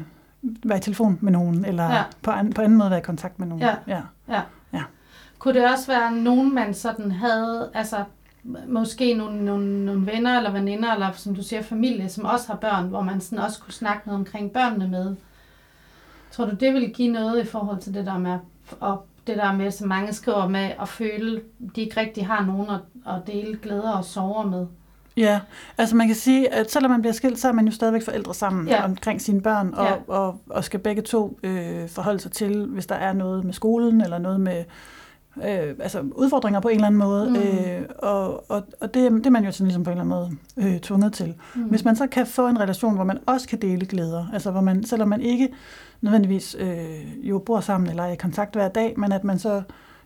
være 0.65 0.77
i 0.77 0.81
telefon 0.81 1.17
med 1.21 1.31
nogen, 1.31 1.65
eller 1.65 1.83
Ja. 1.83 1.95
ja. 1.95 2.03
på, 2.21 2.31
an, 2.31 2.53
på 2.53 2.61
anden 2.61 2.77
måde 2.77 2.89
være 2.89 2.99
i 2.99 3.03
kontakt 3.03 3.39
med 3.39 3.47
nogen. 3.47 3.63
Ja. 3.87 4.01
ja. 4.73 4.81
Kunne 5.39 5.53
det 5.59 5.71
også 5.71 5.87
være 5.87 6.15
nogen, 6.15 6.55
man 6.55 6.73
sådan 6.73 7.11
havde, 7.11 7.69
altså 7.73 8.03
måske 8.67 9.13
nogle, 9.13 9.45
nogle, 9.45 9.85
nogle 9.85 10.05
venner 10.05 10.37
eller 10.37 10.51
veninder, 10.51 10.93
eller 10.93 11.11
som 11.11 11.35
du 11.35 11.43
siger, 11.43 11.61
familie, 11.61 12.09
som 12.09 12.25
også 12.25 12.47
har 12.47 12.55
børn, 12.55 12.87
hvor 12.87 13.01
man 13.01 13.21
sådan 13.21 13.45
også 13.45 13.61
kunne 13.61 13.73
snakke 13.73 14.01
noget 14.07 14.19
omkring 14.19 14.51
børnene 14.51 14.87
med? 14.87 15.15
Tror 16.31 16.45
du, 16.45 16.55
det 16.55 16.73
ville 16.73 16.89
give 16.89 17.11
noget 17.11 17.41
i 17.43 17.45
forhold 17.45 17.79
til 17.79 17.93
det 17.93 18.05
der 18.05 18.17
med, 18.17 18.37
og 18.79 19.05
det 19.27 19.37
der 19.37 19.53
med, 19.53 19.71
som 19.71 19.87
mange 19.87 20.13
skriver 20.13 20.47
med, 20.47 20.71
at 20.81 20.89
føle, 20.89 21.41
de 21.75 21.81
ikke 21.81 21.99
rigtig 21.99 22.27
har 22.27 22.45
nogen 22.45 22.67
at, 22.69 22.79
at 23.15 23.21
dele 23.27 23.57
glæder 23.61 23.91
og 23.91 24.05
sorger 24.05 24.45
med? 24.49 24.67
Ja, 25.17 25.39
altså 25.77 25.95
man 25.95 26.07
kan 26.07 26.15
sige, 26.15 26.53
at 26.53 26.71
selvom 26.71 26.91
man 26.91 27.01
bliver 27.01 27.13
skilt, 27.13 27.39
så 27.39 27.47
er 27.47 27.51
man 27.51 27.65
jo 27.65 27.71
stadigvæk 27.71 28.03
forældre 28.05 28.33
sammen 28.33 28.67
Ja. 28.67 28.85
omkring 28.85 29.21
sine 29.21 29.41
børn, 29.41 29.73
og, 29.73 29.85
Ja. 29.85 29.91
ja. 29.91 29.97
og, 30.07 30.41
og 30.49 30.63
skal 30.63 30.79
begge 30.79 31.01
to 31.01 31.39
øh, 31.43 31.89
forholde 31.89 32.19
sig 32.19 32.31
til, 32.31 32.65
hvis 32.65 32.85
der 32.85 32.95
er 32.95 33.13
noget 33.13 33.43
med 33.45 33.53
skolen, 33.53 34.01
eller 34.01 34.17
noget 34.17 34.39
med 34.39 34.63
øh, 35.37 35.75
altså 35.79 35.99
udfordringer 36.11 36.59
på 36.59 36.67
en 36.67 36.75
eller 36.75 36.87
anden 36.87 36.99
måde. 36.99 37.29
Mm. 37.29 37.35
Øh, 37.35 37.81
og 37.99 38.51
og, 38.51 38.63
og 38.81 38.93
det, 38.93 39.11
det 39.11 39.25
er 39.25 39.29
man 39.29 39.45
jo 39.45 39.51
sådan 39.51 39.67
ligesom 39.67 39.83
på 39.83 39.89
en 39.91 39.97
eller 39.99 40.15
anden 40.15 40.37
måde 40.57 40.69
øh, 40.73 40.79
tvunget 40.79 41.13
til. 41.13 41.33
Mm. 41.55 41.61
Hvis 41.63 41.85
man 41.85 41.95
så 41.95 42.07
kan 42.07 42.25
få 42.27 42.47
en 42.47 42.59
relation, 42.59 42.95
hvor 42.95 43.03
man 43.03 43.17
også 43.25 43.47
kan 43.47 43.61
dele 43.61 43.85
glæder, 43.85 44.25
altså 44.33 44.51
hvor 44.51 44.61
man, 44.61 44.83
selvom 44.83 45.07
man 45.07 45.21
ikke 45.21 45.49
nødvendigvis 46.01 46.55
øh, 46.59 47.29
jo 47.29 47.39
bor 47.39 47.59
sammen 47.59 47.89
eller 47.89 48.03
er 48.03 48.11
i 48.11 48.15
kontakt 48.15 48.53
hver 48.55 48.67
dag, 48.67 48.93
men 48.97 49.11
at 49.11 49.23
man 49.23 49.39
så 49.39 49.61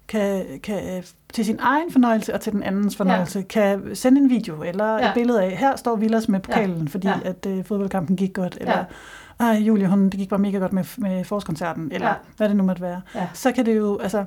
kan, 0.08 0.46
kan 0.64 0.98
øh, 0.98 1.04
til 1.34 1.46
sin 1.46 1.58
egen 1.62 1.92
fornøjelse 1.92 2.34
og 2.34 2.42
til 2.42 2.54
den 2.54 2.64
andens 2.64 2.96
fornøjelse, 2.96 3.40
ja. 3.40 3.46
kan 3.46 3.96
sende 3.96 4.22
en 4.22 4.30
video 4.30 4.64
eller 4.64 4.86
Ja. 4.94 5.08
et 5.08 5.14
billede 5.14 5.44
af, 5.44 5.52
her 5.58 5.76
står 5.76 5.96
Villas 5.96 6.30
med 6.30 6.40
pokalen, 6.40 6.78
ja. 6.82 6.88
fordi 6.90 7.08
Ja. 7.08 7.20
at 7.24 7.46
øh, 7.46 7.64
fodboldkampen 7.66 8.16
gik 8.16 8.34
godt, 8.34 8.58
eller 8.62 8.78
Ja. 8.78 9.46
ej, 9.46 9.54
Julie, 9.58 9.88
hun, 9.88 10.04
det 10.04 10.14
gik 10.20 10.30
bare 10.30 10.40
mega 10.40 10.58
godt 10.58 10.74
med, 10.74 10.84
med 10.98 11.24
forårskoncerten, 11.24 11.92
eller 11.92 12.08
ja. 12.08 12.14
hvad 12.38 12.50
det 12.50 12.58
nu 12.58 12.64
måtte 12.64 12.82
være. 12.82 13.02
Ja. 13.16 13.28
Så 13.34 13.52
kan 13.52 13.66
det 13.66 13.78
jo, 13.78 13.98
altså, 14.00 14.26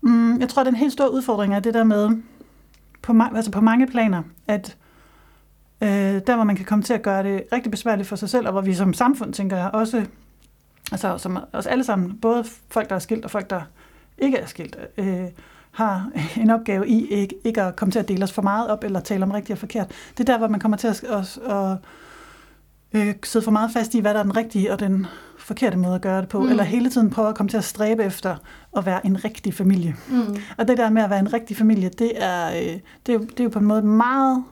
mm, 0.00 0.40
jeg 0.40 0.48
tror, 0.48 0.64
den 0.64 0.74
helt 0.74 0.92
store 0.92 1.12
udfordring 1.12 1.54
er 1.54 1.60
det 1.60 1.74
der 1.74 1.84
med, 1.84 2.10
på, 3.02 3.12
ma- 3.12 3.36
altså 3.36 3.50
på 3.50 3.60
mange 3.60 3.86
planer, 3.86 4.22
at 4.46 4.76
øh, 5.82 6.20
der 6.26 6.34
hvor 6.34 6.44
man 6.44 6.56
kan 6.56 6.64
komme 6.64 6.84
til 6.84 6.94
at 6.94 7.02
gøre 7.02 7.22
det 7.22 7.42
rigtig 7.52 7.70
besværligt 7.70 8.08
for 8.08 8.16
sig 8.16 8.28
selv, 8.28 8.46
og 8.46 8.52
hvor 8.52 8.60
vi 8.60 8.74
som 8.74 8.94
samfund, 8.94 9.32
tænker 9.32 9.56
jeg, 9.56 9.70
også, 9.72 10.06
altså 10.92 11.18
som 11.18 11.38
os 11.52 11.66
alle 11.66 11.84
sammen, 11.84 12.18
både 12.18 12.44
folk, 12.70 12.88
der 12.88 12.94
er 12.94 12.98
skilt 12.98 13.24
og 13.24 13.30
folk, 13.30 13.50
der 13.50 13.60
ikke 14.18 14.38
er 14.38 14.46
skilt, 14.46 14.76
øh, 14.98 15.24
har 15.70 16.10
en 16.36 16.50
opgave 16.50 16.88
i 16.88 17.06
ikke, 17.06 17.34
ikke 17.44 17.62
at 17.62 17.76
komme 17.76 17.92
til 17.92 17.98
at 17.98 18.08
dele 18.08 18.24
os 18.24 18.32
for 18.32 18.42
meget 18.42 18.68
op, 18.68 18.84
eller 18.84 19.00
tale 19.00 19.24
om 19.24 19.30
rigtigt 19.30 19.54
og 19.54 19.58
forkert. 19.58 19.88
Det 20.18 20.20
er 20.20 20.32
der, 20.32 20.38
hvor 20.38 20.48
man 20.48 20.60
kommer 20.60 20.76
til 20.76 20.88
at, 20.88 21.04
at, 21.04 21.38
at 21.50 21.76
øh, 22.92 23.14
sidde 23.24 23.44
for 23.44 23.50
meget 23.50 23.70
fast 23.70 23.94
i, 23.94 24.00
hvad 24.00 24.14
der 24.14 24.20
er 24.20 24.24
den 24.24 24.36
rigtige 24.36 24.72
og 24.72 24.80
den 24.80 25.06
forkerte 25.50 25.76
måde 25.76 25.94
at 25.94 26.00
gøre 26.00 26.20
det 26.20 26.28
på, 26.28 26.40
Mm. 26.40 26.48
eller 26.48 26.62
hele 26.64 26.90
tiden 26.90 27.10
prøve 27.10 27.28
at 27.28 27.34
komme 27.34 27.50
til 27.50 27.56
at 27.56 27.64
stræbe 27.64 28.04
efter 28.04 28.36
at 28.76 28.86
være 28.86 29.06
en 29.06 29.24
rigtig 29.24 29.54
familie. 29.54 29.96
Mm. 30.08 30.36
Og 30.58 30.68
det 30.68 30.78
der 30.78 30.90
med 30.90 31.02
at 31.02 31.10
være 31.10 31.18
en 31.18 31.32
rigtig 31.32 31.56
familie, 31.56 31.88
det 31.88 32.12
er, 32.24 32.48
øh, 32.50 32.78
det 33.06 33.08
er, 33.08 33.12
jo, 33.12 33.18
det 33.20 33.40
er 33.40 33.44
jo 33.44 33.50
på 33.50 33.58
en 33.58 33.64
måde 33.64 33.82
meget 33.82 34.44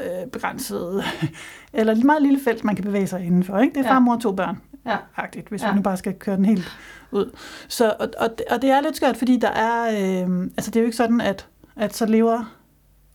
øh, 0.00 0.30
begrænset, 0.32 1.02
eller 1.72 1.92
et 1.92 2.04
meget 2.04 2.22
lille 2.22 2.40
felt, 2.44 2.64
man 2.64 2.74
kan 2.76 2.84
bevæge 2.84 3.06
sig 3.06 3.24
indenfor. 3.24 3.58
Ikke? 3.58 3.74
Det 3.74 3.80
er 3.80 3.84
Ja. 3.88 3.94
far, 3.94 3.98
mor 4.00 4.14
og 4.14 4.20
to 4.22 4.32
børn, 4.32 4.58
Ja. 4.86 4.96
agtigt, 5.16 5.48
hvis 5.48 5.62
Ja. 5.62 5.70
vi 5.70 5.76
nu 5.76 5.82
bare 5.82 5.96
skal 5.96 6.14
køre 6.14 6.36
den 6.36 6.44
helt 6.44 6.76
ud. 7.10 7.36
Så, 7.68 7.94
og, 8.00 8.08
og, 8.18 8.28
det- 8.38 8.46
og 8.50 8.62
det 8.62 8.70
er 8.70 8.80
lidt 8.80 8.96
skørt, 8.96 9.16
fordi 9.16 9.36
der 9.36 9.48
er, 9.50 9.82
øh, 9.90 10.42
altså 10.56 10.70
det 10.70 10.76
er 10.76 10.80
jo 10.80 10.86
ikke 10.86 10.96
sådan, 10.96 11.20
at, 11.20 11.46
at 11.76 11.96
så 11.96 12.06
lever 12.06 12.54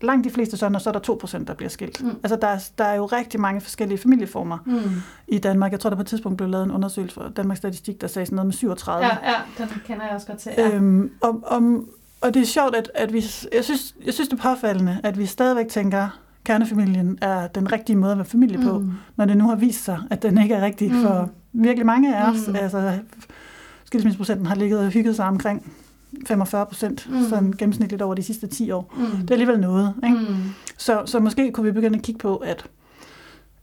langt 0.01 0.23
de 0.25 0.29
fleste 0.29 0.65
og 0.65 0.81
så 0.81 0.89
er 0.89 0.93
der 0.93 0.99
2%, 1.41 1.43
der 1.43 1.53
bliver 1.53 1.69
skilt. 1.69 2.03
Mm. 2.03 2.09
Altså 2.23 2.35
der, 2.41 2.47
er- 2.47 2.69
der 2.77 2.83
er 2.83 2.95
jo 2.95 3.05
rigtig 3.05 3.39
mange 3.39 3.61
forskellige 3.61 3.97
familieformer 3.97 4.57
Mm. 4.65 4.79
i 5.27 5.37
Danmark. 5.37 5.71
Jeg 5.71 5.79
tror, 5.79 5.89
der 5.89 5.97
på 5.97 6.01
et 6.01 6.07
tidspunkt 6.07 6.37
blev 6.37 6.49
lavet 6.49 6.63
en 6.65 6.71
undersøgelse 6.71 7.15
fra 7.15 7.29
Danmarks 7.29 7.57
Statistik, 7.57 8.01
der 8.01 8.07
sagde 8.07 8.25
sådan 8.25 8.35
noget 8.35 8.45
med 8.47 8.53
37. 8.53 9.05
Ja, 9.05 9.17
ja, 9.31 9.33
den 9.57 9.67
kender 9.85 10.05
jeg 10.05 10.15
også 10.15 10.27
godt 10.27 10.39
til. 10.39 10.51
Ja. 10.57 10.75
Øhm, 10.75 11.11
og, 11.21 11.41
og, 11.45 11.83
og 12.21 12.33
det 12.33 12.41
er 12.41 12.45
sjovt, 12.45 12.75
at, 12.75 12.91
at 12.95 13.13
vi, 13.13 13.23
jeg 13.53 13.63
synes, 13.63 13.95
jeg 14.05 14.13
synes 14.13 14.29
det 14.29 14.39
er 14.39 14.43
påfaldende, 14.55 14.97
at 15.03 15.17
vi 15.19 15.25
stadigvæk 15.25 15.67
tænker, 15.67 16.19
kernefamilien 16.43 17.17
er 17.21 17.47
den 17.47 17.71
rigtige 17.71 17.95
måde 17.95 18.11
at 18.11 18.17
være 18.17 18.25
familie 18.25 18.57
på, 18.61 18.79
Mm. 18.79 18.91
når 19.15 19.25
det 19.25 19.37
nu 19.37 19.47
har 19.47 19.55
vist 19.55 19.83
sig, 19.83 19.99
at 20.09 20.21
den 20.23 20.37
ikke 20.41 20.55
er 20.55 20.65
rigtig 20.65 20.91
Mm. 20.93 21.01
for 21.01 21.29
virkelig 21.53 21.85
mange 21.85 22.15
af 22.17 22.29
os. 22.31 22.47
Mm. 22.47 22.55
Altså, 22.55 22.99
skilsmisseprocenten 23.85 24.45
har 24.45 24.55
ligget 24.55 24.79
og 24.79 24.87
hygget 24.87 25.15
sig 25.15 25.25
omkring 25.25 25.71
45 26.27 26.65
procent, 26.65 27.07
Mm. 27.11 27.23
sådan 27.29 27.51
gennemsnitligt 27.57 28.01
over 28.01 28.15
de 28.15 28.23
sidste 28.23 28.47
10 28.47 28.71
år. 28.71 28.93
Mm. 28.97 29.05
Det 29.17 29.29
er 29.29 29.33
alligevel 29.35 29.59
noget. 29.59 29.93
Ikke? 30.05 30.17
Mm. 30.17 30.35
Så, 30.77 31.01
så 31.05 31.19
måske 31.19 31.51
kunne 31.51 31.63
vi 31.65 31.71
begynde 31.71 31.97
at 31.97 32.03
kigge 32.03 32.19
på, 32.19 32.35
at, 32.35 32.65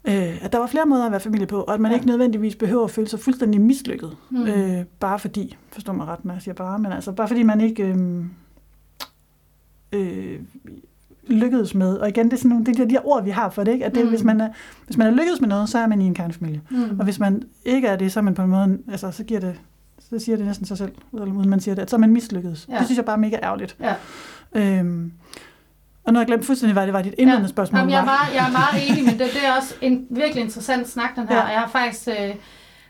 øh, 0.05 0.45
at 0.45 0.53
der 0.53 0.59
var 0.59 0.67
flere 0.67 0.87
måder 0.87 1.05
at 1.07 1.11
være 1.13 1.21
familie 1.21 1.47
på, 1.47 1.61
og 1.61 1.75
at 1.75 1.81
man 1.81 1.91
Ja. 1.91 1.95
ikke 1.97 2.07
nødvendigvis 2.07 2.57
behøver 2.57 2.85
at 2.85 2.91
føle 2.91 3.09
sig 3.09 3.21
fuldstændig 3.21 3.61
mislykket. 3.61 4.17
Mm. 4.31 4.43
Øh, 4.47 4.85
bare 5.01 5.19
fordi, 5.19 5.57
forstår 5.73 5.93
mig 5.93 6.07
ret, 6.07 6.25
når 6.25 6.33
jeg 6.35 6.43
siger 6.43 6.55
bare, 6.55 6.79
men 6.79 6.93
altså 6.93 7.13
bare 7.13 7.29
fordi 7.29 7.43
man 7.43 7.61
ikke 7.61 7.83
øh, 7.83 8.25
øh, 9.93 10.41
lykkedes 11.27 11.75
med. 11.75 11.97
Og 11.97 12.09
igen, 12.09 12.25
det 12.27 12.33
er 12.33 12.37
sådan 12.37 12.49
nogle, 12.49 12.65
det 12.67 12.79
er 12.81 12.85
de 12.85 12.91
her 12.95 13.07
ord, 13.09 13.25
vi 13.25 13.31
har 13.31 13.51
for 13.51 13.65
det, 13.65 13.73
ikke? 13.73 13.85
At 13.87 13.95
det, 13.95 14.05
mm. 14.05 14.09
hvis, 14.11 14.25
man 14.25 14.41
er, 14.41 14.49
hvis 14.87 14.97
man 14.97 15.07
er 15.07 15.11
lykkedes 15.11 15.41
med 15.41 15.49
noget, 15.49 15.69
så 15.69 15.79
er 15.79 15.87
man 15.87 16.01
i 16.01 16.05
en 16.05 16.15
kernefamilie. 16.15 16.61
Mm. 16.71 16.99
Og 16.99 17.05
hvis 17.05 17.19
man 17.19 17.43
ikke 17.65 17.89
er 17.89 17.97
det, 17.97 18.13
så 18.13 18.21
er 18.21 18.25
man 18.25 18.35
på 18.35 18.43
en 18.43 18.51
måde, 18.51 18.79
altså 18.89 19.11
så 19.11 19.25
giver 19.25 19.41
det, 19.41 19.55
så 20.13 20.25
siger 20.25 20.37
det 20.37 20.47
næsten 20.47 20.67
sig 20.67 20.79
selv, 20.79 20.93
eller 21.13 21.27
man 21.27 21.61
siger 21.61 21.75
det, 21.75 21.83
at 21.83 21.91
så 21.91 21.97
er 21.97 22.01
man 22.01 22.11
mislykkedes. 22.11 22.67
Ja. 22.69 22.79
Det 22.79 22.87
synes 22.87 22.97
jeg 22.97 23.05
bare 23.05 23.17
er 23.17 23.21
mega 23.21 23.37
ærgerligt. 23.43 23.77
Ja. 23.81 23.95
Øhm, 24.53 25.13
og 26.05 26.13
nu 26.13 26.17
har 26.17 26.23
jeg 26.23 26.27
glemt 26.27 26.45
fuldstændig, 26.45 26.73
hvad 26.73 26.87
det 26.87 26.93
var 26.93 27.03
dit 27.03 27.15
indledende 27.19 27.47
ja. 27.47 27.51
spørgsmål. 27.51 27.79
Jamen, 27.79 27.93
jeg, 27.93 28.01
er 28.01 28.05
meget, 28.05 28.35
jeg 28.35 28.47
er 28.47 28.53
meget 28.53 28.91
enig, 28.91 29.05
men 29.05 29.13
det, 29.13 29.27
det 29.35 29.47
er 29.47 29.57
også 29.57 29.75
en 29.81 30.07
virkelig 30.11 30.45
interessant 30.45 30.89
snak, 30.89 31.17
den 31.17 31.29
her. 31.29 31.37
Ja. 31.37 31.45
Jeg 31.45 31.61
har 31.61 31.69
faktisk... 31.69 32.09
Øh, 32.09 32.35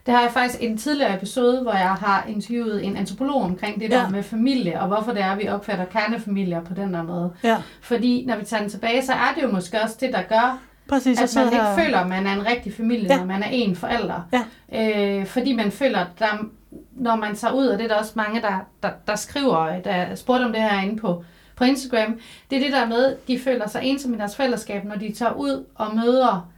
det 0.07 0.15
har 0.15 0.23
jeg 0.23 0.31
faktisk 0.31 0.63
en 0.63 0.79
tidligere 0.79 1.17
episode, 1.17 1.63
hvor 1.63 1.73
jeg 1.73 1.95
har 1.95 2.25
interviewet 2.29 2.85
en 2.85 2.97
antropolog 2.97 3.43
omkring 3.43 3.81
det 3.81 3.91
der 3.91 4.01
ja. 4.01 4.09
med 4.09 4.23
familie, 4.23 4.81
og 4.81 4.87
hvorfor 4.87 5.13
det 5.13 5.23
er, 5.23 5.31
at 5.31 5.39
vi 5.39 5.49
opfatter 5.49 5.85
kernefamilier 5.85 6.65
på 6.65 6.75
den 6.75 6.95
der 6.95 7.03
måde. 7.03 7.33
Ja. 7.45 7.63
Fordi 7.81 8.25
når 8.27 8.37
vi 8.37 8.45
tager 8.45 8.61
den 8.61 8.71
tilbage, 8.71 9.05
så 9.05 9.13
er 9.13 9.35
det 9.37 9.43
jo 9.43 9.51
måske 9.51 9.83
også 9.83 9.97
det, 10.01 10.13
der 10.13 10.23
gør, 10.23 10.59
Præcis, 10.89 11.21
at 11.21 11.33
man 11.37 11.53
ikke 11.53 11.65
her... 11.65 11.75
føler, 11.75 11.99
at 11.99 12.09
man 12.09 12.27
er 12.27 12.33
en 12.33 12.47
rigtig 12.47 12.75
familie, 12.75 13.07
ja. 13.13 13.17
når 13.19 13.25
man 13.25 13.43
er 13.43 13.49
en 13.51 13.77
forælder. 13.77 14.29
Ja. 14.33 15.19
Øh, 15.19 15.27
fordi 15.27 15.53
man 15.53 15.71
føler, 15.71 15.99
at 15.99 16.07
der, 16.19 16.47
når 16.93 17.17
man 17.17 17.37
tager 17.37 17.55
ud, 17.55 17.67
og 17.67 17.79
det 17.79 17.85
er 17.85 17.89
der 17.89 17.97
også 17.97 18.13
mange, 18.15 18.41
der, 18.41 18.59
der, 18.83 18.91
der 19.07 19.17
skriver, 19.17 19.81
der 19.81 20.15
spurgte 20.15 20.45
om 20.45 20.53
det 20.53 20.63
her 20.63 20.81
inde 20.81 20.97
på, 20.97 21.25
på 21.57 21.65
Instagram, 21.65 22.21
det 22.51 22.57
er 22.57 22.61
det 22.61 22.73
der 22.73 22.87
med, 22.87 23.17
de 23.29 23.39
føler 23.39 23.69
sig 23.69 23.81
ensomme 23.85 24.17
i 24.17 24.21
deres 24.21 24.37
fællesskab, 24.37 24.85
når 24.85 24.97
de 24.97 25.13
tager 25.13 25.33
ud 25.33 25.65
og 25.75 25.97
møder 25.97 26.49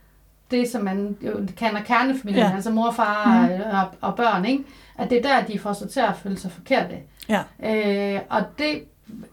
det, 0.50 0.68
som 0.68 0.84
man 0.84 1.16
jo 1.22 1.46
kalder 1.56 1.80
kernefamilien, 1.80 2.46
ja. 2.46 2.54
altså 2.54 2.70
mor, 2.70 2.90
far 2.90 3.46
mm. 3.46 3.52
og, 3.52 3.88
og 4.00 4.16
børn, 4.16 4.44
ikke? 4.44 4.64
at 4.98 5.10
det 5.10 5.18
er 5.18 5.22
der, 5.22 5.46
de 5.46 5.58
får 5.58 5.72
sig 5.72 5.90
til 5.90 6.00
at 6.00 6.16
føle 6.22 6.38
sig 6.38 6.52
forkerte. 6.52 6.96
Ja. 7.28 7.42
Øh, 7.64 8.20
og 8.30 8.42
det 8.58 8.82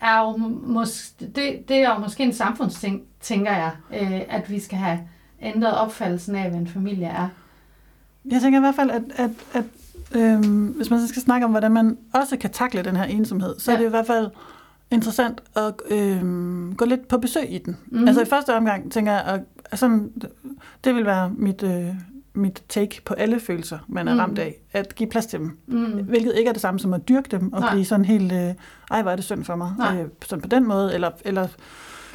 er 0.01 0.19
jo 0.19 0.31
mås- 0.81 1.13
det, 1.19 1.69
det 1.69 1.77
er 1.77 1.93
jo 1.93 1.99
måske 1.99 2.23
en 2.23 2.33
samfundsting, 2.33 3.01
tænker 3.21 3.51
jeg, 3.51 3.71
øh, 3.93 4.21
at 4.29 4.49
vi 4.49 4.59
skal 4.59 4.77
have 4.77 4.99
ændret 5.41 5.77
opfattelsen 5.77 6.35
af, 6.35 6.49
hvad 6.49 6.59
en 6.59 6.67
familie 6.67 7.07
er. 7.07 7.27
Jeg 8.25 8.41
tænker 8.41 8.59
i 8.59 8.61
hvert 8.61 8.75
fald, 8.75 8.91
at, 8.91 9.03
at, 9.15 9.31
at 9.53 9.63
øh, 10.15 10.39
hvis 10.75 10.89
man 10.89 10.99
så 10.99 11.07
skal 11.07 11.21
snakke 11.21 11.45
om, 11.45 11.51
hvordan 11.51 11.71
man 11.71 11.97
også 12.13 12.37
kan 12.37 12.49
takle 12.49 12.83
den 12.83 12.95
her 12.95 13.03
ensomhed, 13.03 13.59
så 13.59 13.71
ja. 13.71 13.77
er 13.77 13.81
det 13.81 13.87
i 13.87 13.89
hvert 13.89 14.07
fald 14.07 14.29
interessant 14.91 15.41
at 15.55 15.73
øh, 15.89 16.21
gå 16.75 16.85
lidt 16.85 17.07
på 17.07 17.17
besøg 17.17 17.51
i 17.53 17.57
den. 17.57 17.77
Mm. 17.87 18.07
Altså 18.07 18.21
i 18.21 18.25
første 18.25 18.55
omgang 18.55 18.91
tænker 18.91 19.11
jeg, 19.11 19.23
at, 19.25 19.41
at 19.65 19.79
sådan, 19.79 20.11
det 20.83 20.95
vil 20.95 21.05
være 21.05 21.29
mit, 21.29 21.63
øh, 21.63 21.95
mit 22.33 22.63
take 22.69 23.01
på 23.05 23.13
alle 23.13 23.39
følelser, 23.39 23.79
man 23.87 24.07
er 24.07 24.13
mm. 24.13 24.19
ramt 24.19 24.39
af. 24.39 24.55
At 24.73 24.95
give 24.95 25.09
plads 25.09 25.25
til 25.25 25.39
dem. 25.39 25.57
Mm. 25.67 25.85
Hvilket 25.85 26.35
ikke 26.37 26.49
er 26.49 26.53
det 26.53 26.61
samme 26.61 26.79
som 26.79 26.93
at 26.93 27.09
dyrke 27.09 27.27
dem, 27.31 27.53
og 27.53 27.59
Nej. 27.59 27.71
blive 27.71 27.85
sådan 27.85 28.05
helt, 28.05 28.31
øh, 28.31 28.53
ej 28.91 29.01
hvor 29.01 29.11
er 29.11 29.15
det 29.15 29.25
synd 29.25 29.43
for 29.43 29.55
mig. 29.55 29.73
Øh, 29.79 30.05
sådan 30.25 30.41
på 30.41 30.47
den 30.47 30.67
måde, 30.67 30.93
eller, 30.93 31.11
eller 31.25 31.47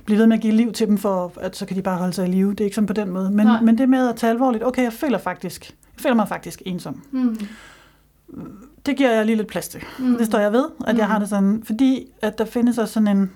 blive 0.04 0.18
ved 0.18 0.26
med 0.26 0.36
at 0.36 0.42
give 0.42 0.54
liv 0.54 0.72
til 0.72 0.86
dem, 0.86 0.98
for 0.98 1.32
at 1.40 1.56
så 1.56 1.66
kan 1.66 1.76
de 1.76 1.82
bare 1.82 1.98
holde 1.98 2.12
sig 2.12 2.28
i 2.28 2.30
live. 2.30 2.50
Det 2.50 2.60
er 2.60 2.64
ikke 2.64 2.74
sådan 2.74 2.86
på 2.86 2.92
den 2.92 3.10
måde. 3.10 3.30
Men, 3.30 3.48
men 3.62 3.78
det 3.78 3.88
med 3.88 4.08
at 4.08 4.16
tage 4.16 4.30
alvorligt, 4.30 4.64
okay, 4.64 4.82
jeg 4.82 4.92
føler 4.92 5.18
faktisk, 5.18 5.70
jeg 5.96 6.02
føler 6.02 6.16
mig 6.16 6.28
faktisk 6.28 6.62
ensom. 6.66 7.02
Mm 7.10 7.38
det 8.86 8.96
giver 8.96 9.10
jeg 9.10 9.26
lige 9.26 9.36
lidt 9.36 9.48
plads 9.48 9.68
til. 9.68 9.82
Mm. 9.98 10.18
Det 10.18 10.26
står 10.26 10.38
jeg 10.38 10.52
ved, 10.52 10.64
at 10.86 10.94
mm. 10.94 10.98
jeg 10.98 11.06
har 11.06 11.18
det 11.18 11.28
sådan, 11.28 11.62
fordi 11.64 12.06
at 12.22 12.38
der 12.38 12.44
findes 12.44 12.78
også 12.78 12.94
sådan 12.94 13.16
en 13.16 13.32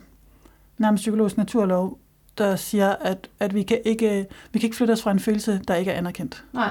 nærmest 0.78 1.00
psykologisk 1.02 1.36
naturlov, 1.36 1.98
der 2.38 2.56
siger, 2.56 2.88
at, 2.88 3.28
at 3.40 3.54
vi, 3.54 3.62
kan 3.62 3.80
ikke, 3.84 4.26
vi 4.52 4.58
kan 4.58 4.66
ikke 4.66 4.76
flytte 4.76 4.92
os 4.92 5.02
fra 5.02 5.10
en 5.10 5.20
følelse, 5.20 5.60
der 5.68 5.74
ikke 5.74 5.90
er 5.90 5.98
anerkendt. 5.98 6.44
Nej. 6.52 6.70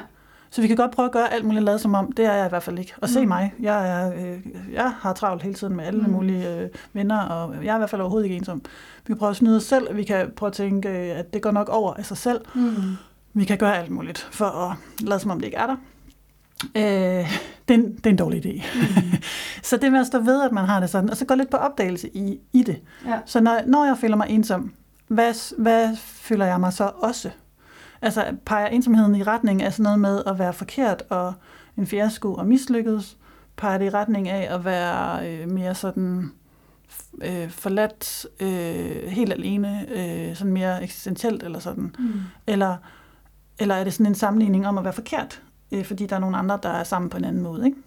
Så 0.51 0.62
vi 0.62 0.68
kan 0.68 0.78
godt 0.78 0.92
prøve 0.92 1.06
at 1.06 1.12
gøre 1.12 1.34
alt 1.34 1.46
muligt 1.46 1.63
lade 1.63 1.80
som 1.80 1.96
om, 1.96 2.12
det 2.12 2.25
er 2.25 2.34
jeg 2.34 2.46
i 2.46 2.50
hvert 2.50 2.63
fald 2.63 2.80
ikke. 2.80 2.94
Og 2.98 3.10
mm. 3.10 3.13
se 3.13 3.25
mig, 3.25 3.54
jeg, 3.60 3.89
er, 3.89 4.13
øh, 4.13 4.39
jeg 4.74 4.92
har 4.92 5.13
travlt 5.13 5.44
hele 5.44 5.56
tiden 5.56 5.75
med 5.75 5.86
alle 5.86 6.01
mm. 6.01 6.10
mulige 6.12 6.56
øh, 6.56 6.70
venner, 6.94 7.20
og 7.20 7.66
jeg 7.66 7.72
er 7.72 7.75
i 7.75 7.78
hvert 7.78 7.89
fald 7.89 8.01
overhovedet 8.01 8.25
ikke 8.25 8.36
ensom. 8.36 8.62
Vi 9.06 9.08
kan 9.08 9.18
prøve 9.18 9.30
at 9.30 9.36
snyde 9.36 9.58
os 9.58 9.63
selv, 9.63 9.96
vi 9.96 10.04
kan 10.04 10.32
prøve 10.36 10.48
at 10.48 10.54
tænke, 10.54 10.89
øh, 10.89 11.20
at 11.20 11.34
det 11.34 11.42
går 11.42 11.51
nok 11.51 11.70
over 11.70 11.94
af 11.94 12.06
sig 12.06 12.18
selv. 12.18 12.42
Mm. 12.54 12.96
Vi 13.34 13.46
kan 13.46 13.58
gøre 13.58 13.78
alt 13.78 13.89
muligt 13.92 14.28
for 14.32 14.46
at 14.46 14.78
lade 15.08 15.20
som 15.20 15.32
om 15.32 15.39
det 15.39 15.46
ikke 15.46 15.58
er 15.58 15.68
der. 15.68 15.75
Øh, 16.75 17.39
det, 17.68 17.74
er 17.74 17.78
en, 17.78 17.96
det 17.96 18.06
er 18.06 18.10
en 18.10 18.16
dårlig 18.16 18.46
idé. 18.46 18.63
Mm. 18.75 19.22
så 19.63 19.78
det 19.78 19.92
med 19.92 20.00
at 20.00 20.08
stå 20.08 20.20
ved, 20.20 20.44
at 20.44 20.51
man 20.51 20.66
har 20.66 20.80
det 20.80 20.89
sådan, 20.89 21.10
og 21.10 21.18
så 21.18 21.25
gå 21.25 21.36
lidt 21.36 21.50
på 21.50 21.58
opdagelse 21.58 22.10
i, 22.18 22.39
i 22.54 22.63
det. 22.63 22.82
Ja. 23.06 23.20
Så 23.25 23.42
når, 23.42 23.60
når 23.68 23.86
jeg 23.86 23.98
føler 23.98 24.16
mig 24.16 24.28
ensom, 24.30 24.74
hvad, 25.10 25.56
hvad 25.58 25.98
føler 25.98 26.46
jeg 26.46 26.60
mig 26.60 26.74
så 26.74 26.92
også? 26.96 27.30
Altså 28.01 28.36
peger 28.46 28.68
ensomheden 28.68 29.16
i 29.16 29.24
retning 29.24 29.63
af 29.63 29.74
sådan 29.74 29.84
noget 29.84 30.00
med 30.00 30.24
at 30.25 30.39
være 30.39 30.54
forkert 30.54 31.04
og 31.10 31.34
en 31.78 31.88
fiasko 31.88 32.34
og 32.34 32.48
mislykkedes? 32.48 33.18
Peger 33.56 33.78
det 33.78 33.86
i 33.86 33.89
retning 33.89 34.30
af 34.30 34.56
at 34.56 34.66
være 34.66 35.30
øh, 35.30 35.50
mere 35.50 35.75
sådan 35.75 36.32
øh, 37.22 37.50
forladt, 37.50 38.25
øh, 38.39 39.08
helt 39.08 39.34
alene, 39.34 39.86
øh, 39.89 40.36
sådan 40.36 40.54
mere 40.54 40.84
eksistentielt 40.84 41.44
eller 41.44 41.60
sådan? 41.60 41.96
Mm. 42.00 42.13
Eller, 42.48 42.78
eller 43.60 43.75
er 43.75 43.84
det 43.84 43.94
sådan 43.94 44.06
en 44.06 44.16
sammenligning 44.16 44.68
om 44.68 44.78
at 44.78 44.84
være 44.84 44.94
forkert? 44.94 45.42
øh, 45.72 45.86
fordi 45.86 46.06
der 46.06 46.16
er 46.16 46.20
nogle 46.20 46.38
andre, 46.38 46.60
der 46.63 46.70
er 46.70 46.84
sammen 46.84 47.10
på 47.10 47.18
en 47.18 47.24
anden 47.24 47.44
måde, 47.44 47.66
ikke? 47.66 47.78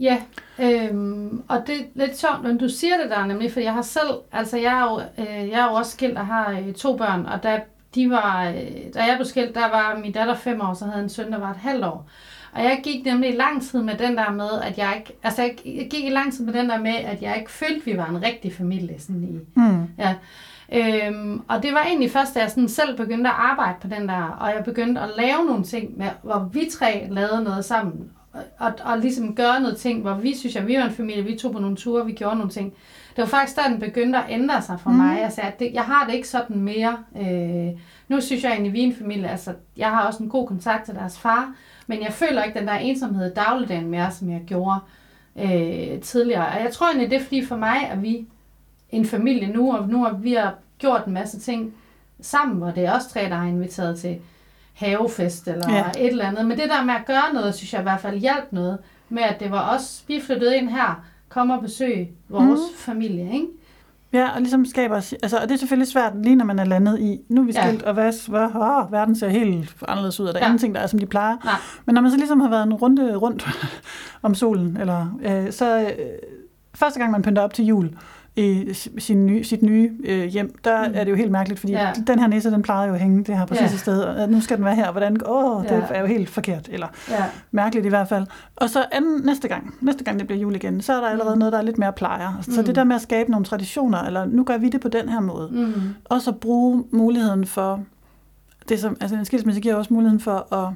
Ja, 0.00 0.22
øhm, 0.58 1.42
og 1.48 1.62
det 1.66 1.74
er 1.74 1.84
lidt 1.94 2.18
sjovt, 2.18 2.42
når 2.42 2.52
du 2.52 2.68
siger 2.68 2.96
det 3.02 3.10
der 3.10 3.26
nemlig, 3.26 3.52
for 3.52 3.60
jeg 3.60 3.72
har 3.72 3.82
selv, 3.82 4.10
altså 4.32 4.56
jeg 4.56 4.78
er 4.78 4.82
jo, 4.82 5.00
øh, 5.24 5.48
jeg 5.48 5.60
er 5.60 5.64
jo 5.64 5.72
også 5.72 5.92
skilt 5.92 6.18
og 6.18 6.26
har 6.26 6.50
øh, 6.50 6.74
to 6.74 6.96
børn, 6.96 7.26
og 7.26 7.42
da, 7.42 7.60
de 7.94 8.10
var, 8.10 8.48
øh, 8.48 8.94
da 8.94 9.02
jeg 9.02 9.14
blev 9.16 9.26
skilt, 9.26 9.54
der 9.54 9.68
var 9.68 9.98
min 10.02 10.12
datter 10.12 10.34
fem 10.34 10.60
år, 10.60 10.74
så 10.74 10.84
havde 10.84 11.02
en 11.02 11.08
søn, 11.08 11.32
der 11.32 11.38
var 11.38 11.50
et 11.50 11.56
halvt 11.56 11.84
år. 11.84 12.08
Og 12.52 12.62
jeg 12.62 12.80
gik 12.82 13.04
nemlig 13.04 13.36
lang 13.36 13.62
tid 13.62 13.82
med 13.82 13.94
den 13.94 14.16
der 14.16 14.30
med, 14.30 14.60
at 14.62 14.78
jeg 14.78 14.94
ikke, 14.98 15.18
altså 15.22 15.42
jeg 15.42 15.56
gik 15.90 16.04
i 16.04 16.10
lang 16.10 16.32
tid 16.32 16.44
med 16.44 16.52
den 16.52 16.68
der 16.68 16.78
med, 16.78 16.94
at 16.94 17.22
jeg 17.22 17.36
ikke 17.38 17.50
følte, 17.50 17.76
at 17.76 17.86
vi 17.86 17.96
var 17.96 18.08
en 18.08 18.22
rigtig 18.22 18.54
familie. 18.54 19.00
Sådan 19.00 19.24
i, 19.24 19.60
mm. 19.60 19.86
ja. 19.98 20.14
Øhm, 20.72 21.42
og 21.48 21.62
det 21.62 21.74
var 21.74 21.82
egentlig 21.82 22.10
først, 22.10 22.34
da 22.34 22.40
jeg 22.40 22.50
sådan 22.50 22.68
selv 22.68 22.96
begyndte 22.96 23.30
at 23.30 23.36
arbejde 23.38 23.78
på 23.80 23.88
den 23.88 24.08
der, 24.08 24.22
og 24.22 24.48
jeg 24.48 24.64
begyndte 24.64 25.00
at 25.00 25.10
lave 25.16 25.44
nogle 25.46 25.64
ting, 25.64 25.98
med, 25.98 26.08
hvor 26.22 26.48
vi 26.52 26.68
tre 26.72 27.06
lavede 27.10 27.44
noget 27.44 27.64
sammen, 27.64 28.10
og, 28.32 28.42
og, 28.58 28.72
og 28.84 28.98
ligesom 28.98 29.34
gøre 29.34 29.60
noget 29.60 29.76
ting, 29.76 30.02
hvor 30.02 30.14
vi 30.14 30.36
synes, 30.36 30.56
at 30.56 30.66
vi 30.66 30.76
var 30.76 30.84
en 30.84 30.90
familie, 30.90 31.24
vi 31.24 31.36
tog 31.36 31.52
på 31.52 31.58
nogle 31.58 31.76
ture, 31.76 32.06
vi 32.06 32.12
gjorde 32.12 32.36
nogle 32.36 32.50
ting. 32.50 32.74
Det 33.16 33.22
var 33.22 33.28
faktisk 33.28 33.56
da 33.56 33.62
den 33.70 33.80
begyndte 33.80 34.18
at 34.18 34.24
ændre 34.28 34.62
sig 34.62 34.80
for 34.80 34.90
mm. 34.90 34.96
mig. 34.96 35.18
Jeg 35.20 35.32
sagde, 35.32 35.48
at 35.48 35.60
det, 35.60 35.70
jeg 35.72 35.82
har 35.82 36.06
det 36.06 36.14
ikke 36.14 36.28
sådan 36.28 36.58
mere. 36.58 36.98
Øh, 37.20 37.80
nu 38.08 38.20
synes 38.20 38.44
jeg 38.44 38.50
egentlig, 38.50 38.70
at 38.70 38.74
vi 38.74 38.80
er 38.80 38.86
en 38.86 38.94
familie. 38.94 39.28
Altså, 39.28 39.54
jeg 39.76 39.90
har 39.90 40.06
også 40.06 40.22
en 40.22 40.28
god 40.28 40.46
kontakt 40.46 40.84
til 40.84 40.94
deres 40.94 41.18
far, 41.18 41.54
men 41.86 42.02
jeg 42.02 42.12
føler 42.12 42.42
ikke 42.42 42.58
den 42.58 42.68
der 42.68 42.74
ensomhed 42.74 43.30
i 43.30 43.34
dagligdagen 43.34 43.90
mere, 43.90 44.10
som 44.10 44.30
jeg 44.30 44.40
gjorde 44.46 44.80
øh, 45.36 46.00
tidligere. 46.00 46.46
Og 46.48 46.62
jeg 46.62 46.72
tror 46.72 46.86
egentlig, 46.86 47.10
det 47.10 47.16
er 47.16 47.22
fordi 47.24 47.44
for 47.44 47.56
mig, 47.56 47.90
at 47.90 48.02
vi 48.02 48.26
en 48.90 49.06
familie 49.06 49.48
nu, 49.48 49.76
og 49.76 49.88
nu 49.88 50.04
har 50.04 50.12
vi 50.12 50.32
har 50.32 50.54
gjort 50.78 51.04
en 51.06 51.12
masse 51.12 51.40
ting 51.40 51.74
sammen, 52.20 52.56
hvor 52.56 52.70
det 52.70 52.84
er 52.84 52.92
også 52.92 53.08
tre, 53.08 53.20
der 53.20 53.34
har 53.34 53.46
inviteret 53.46 53.98
til 53.98 54.18
havefest 54.78 55.48
eller 55.48 55.74
ja. 55.74 55.84
et 55.98 56.06
eller 56.06 56.24
andet. 56.24 56.46
Men 56.46 56.58
det 56.58 56.68
der 56.68 56.84
med 56.84 56.94
at 56.94 57.06
gøre 57.06 57.34
noget, 57.34 57.54
synes 57.54 57.72
jeg 57.72 57.80
i 57.80 57.82
hvert 57.82 58.00
fald 58.00 58.18
hjalp 58.18 58.44
noget 58.50 58.78
med, 59.08 59.22
at 59.22 59.40
det 59.40 59.50
var 59.50 59.76
os, 59.76 60.04
vi 60.08 60.20
flyttede 60.26 60.56
ind 60.56 60.68
her, 60.68 61.04
kom 61.28 61.50
og 61.50 61.62
besøg 61.62 62.08
vores 62.28 62.60
mm. 62.60 62.76
familie, 62.76 63.32
ikke? 63.32 63.46
Ja, 64.12 64.28
og 64.34 64.40
ligesom 64.40 64.64
skaber, 64.64 64.94
altså, 64.94 65.38
og 65.38 65.48
det 65.48 65.54
er 65.54 65.58
selvfølgelig 65.58 65.88
svært, 65.88 66.12
lige 66.22 66.36
når 66.36 66.44
man 66.44 66.58
er 66.58 66.64
landet 66.64 67.00
i, 67.00 67.20
nu 67.28 67.40
er 67.40 67.44
vi 67.44 67.52
skilt, 67.52 67.82
ja. 67.82 67.88
og 67.88 67.94
hvad, 67.94 68.30
hvad 68.30 68.48
oh, 68.54 68.92
verden 68.92 69.16
ser 69.16 69.28
helt 69.28 69.76
anderledes 69.88 70.20
ud, 70.20 70.26
og 70.26 70.34
der 70.34 70.40
er 70.40 70.44
ja. 70.44 70.48
ingenting, 70.48 70.74
der 70.74 70.80
er, 70.80 70.86
som 70.86 70.98
de 70.98 71.06
plejer. 71.06 71.36
Nej. 71.44 71.54
Men 71.86 71.94
når 71.94 72.02
man 72.02 72.10
så 72.10 72.16
ligesom 72.16 72.40
har 72.40 72.48
været 72.48 72.62
en 72.62 72.74
runde 72.74 73.16
rundt 73.16 73.46
om 74.22 74.34
solen, 74.34 74.76
eller, 74.76 75.18
øh, 75.22 75.52
så 75.52 75.80
øh, 75.80 75.88
første 76.74 77.00
gang 77.00 77.12
man 77.12 77.22
pynter 77.22 77.42
op 77.42 77.54
til 77.54 77.64
jul, 77.64 77.90
i 78.38 78.74
sin 78.98 79.26
nye, 79.26 79.44
sit 79.44 79.62
nye 79.62 79.92
øh, 80.04 80.24
hjem, 80.24 80.54
der 80.64 80.88
mm. 80.88 80.94
er 80.94 81.04
det 81.04 81.10
jo 81.10 81.16
helt 81.16 81.30
mærkeligt, 81.30 81.60
fordi 81.60 81.72
ja. 81.72 81.92
den 82.06 82.18
her 82.18 82.26
næse, 82.26 82.50
den 82.50 82.62
plejede 82.62 82.88
jo 82.88 82.94
at 82.94 83.00
hænge 83.00 83.24
det 83.24 83.38
her 83.38 83.46
præcis 83.46 83.72
ja. 83.72 83.76
sted, 83.76 84.00
og 84.00 84.28
nu 84.28 84.40
skal 84.40 84.56
den 84.56 84.64
være 84.64 84.74
her, 84.74 84.92
hvordan, 84.92 85.16
åh, 85.26 85.62
det 85.62 85.70
ja. 85.70 85.82
er 85.90 86.00
jo 86.00 86.06
helt 86.06 86.28
forkert, 86.28 86.68
eller 86.72 86.86
ja. 87.10 87.24
mærkeligt 87.50 87.86
i 87.86 87.88
hvert 87.88 88.08
fald. 88.08 88.26
Og 88.56 88.70
så 88.70 88.84
anden, 88.92 89.22
næste 89.24 89.48
gang, 89.48 89.74
næste 89.80 90.04
gang 90.04 90.18
det 90.18 90.26
bliver 90.26 90.40
jul 90.40 90.56
igen, 90.56 90.80
så 90.80 90.92
er 90.92 91.00
der 91.00 91.08
allerede 91.08 91.34
mm. 91.34 91.38
noget, 91.38 91.52
der 91.52 91.58
er 91.58 91.62
lidt 91.62 91.78
mere 91.78 91.92
plejer. 91.92 92.42
Mm. 92.46 92.52
Så 92.52 92.62
det 92.62 92.74
der 92.74 92.84
med 92.84 92.96
at 92.96 93.02
skabe 93.02 93.30
nogle 93.30 93.46
traditioner, 93.46 93.98
eller 93.98 94.24
nu 94.24 94.44
gør 94.44 94.58
vi 94.58 94.68
det 94.68 94.80
på 94.80 94.88
den 94.88 95.08
her 95.08 95.20
måde, 95.20 95.48
mm. 95.52 95.72
og 96.04 96.22
så 96.22 96.32
bruge 96.32 96.84
muligheden 96.90 97.46
for, 97.46 97.80
det 98.68 98.80
som, 98.80 98.96
altså 99.00 99.16
en 99.16 99.24
skilsmisse 99.24 99.60
giver 99.60 99.74
også 99.74 99.94
muligheden 99.94 100.20
for 100.20 100.54
at, 100.54 100.72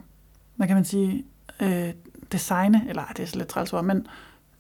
hvad 0.57 0.67
kan 0.67 0.77
man 0.77 0.85
sige, 0.85 1.25
øh, 1.63 1.89
designe, 2.33 2.83
eller 2.89 3.03
det 3.17 3.23
er 3.23 3.27
så 3.27 3.37
lidt 3.37 3.49
træls 3.49 3.73
men 3.73 4.07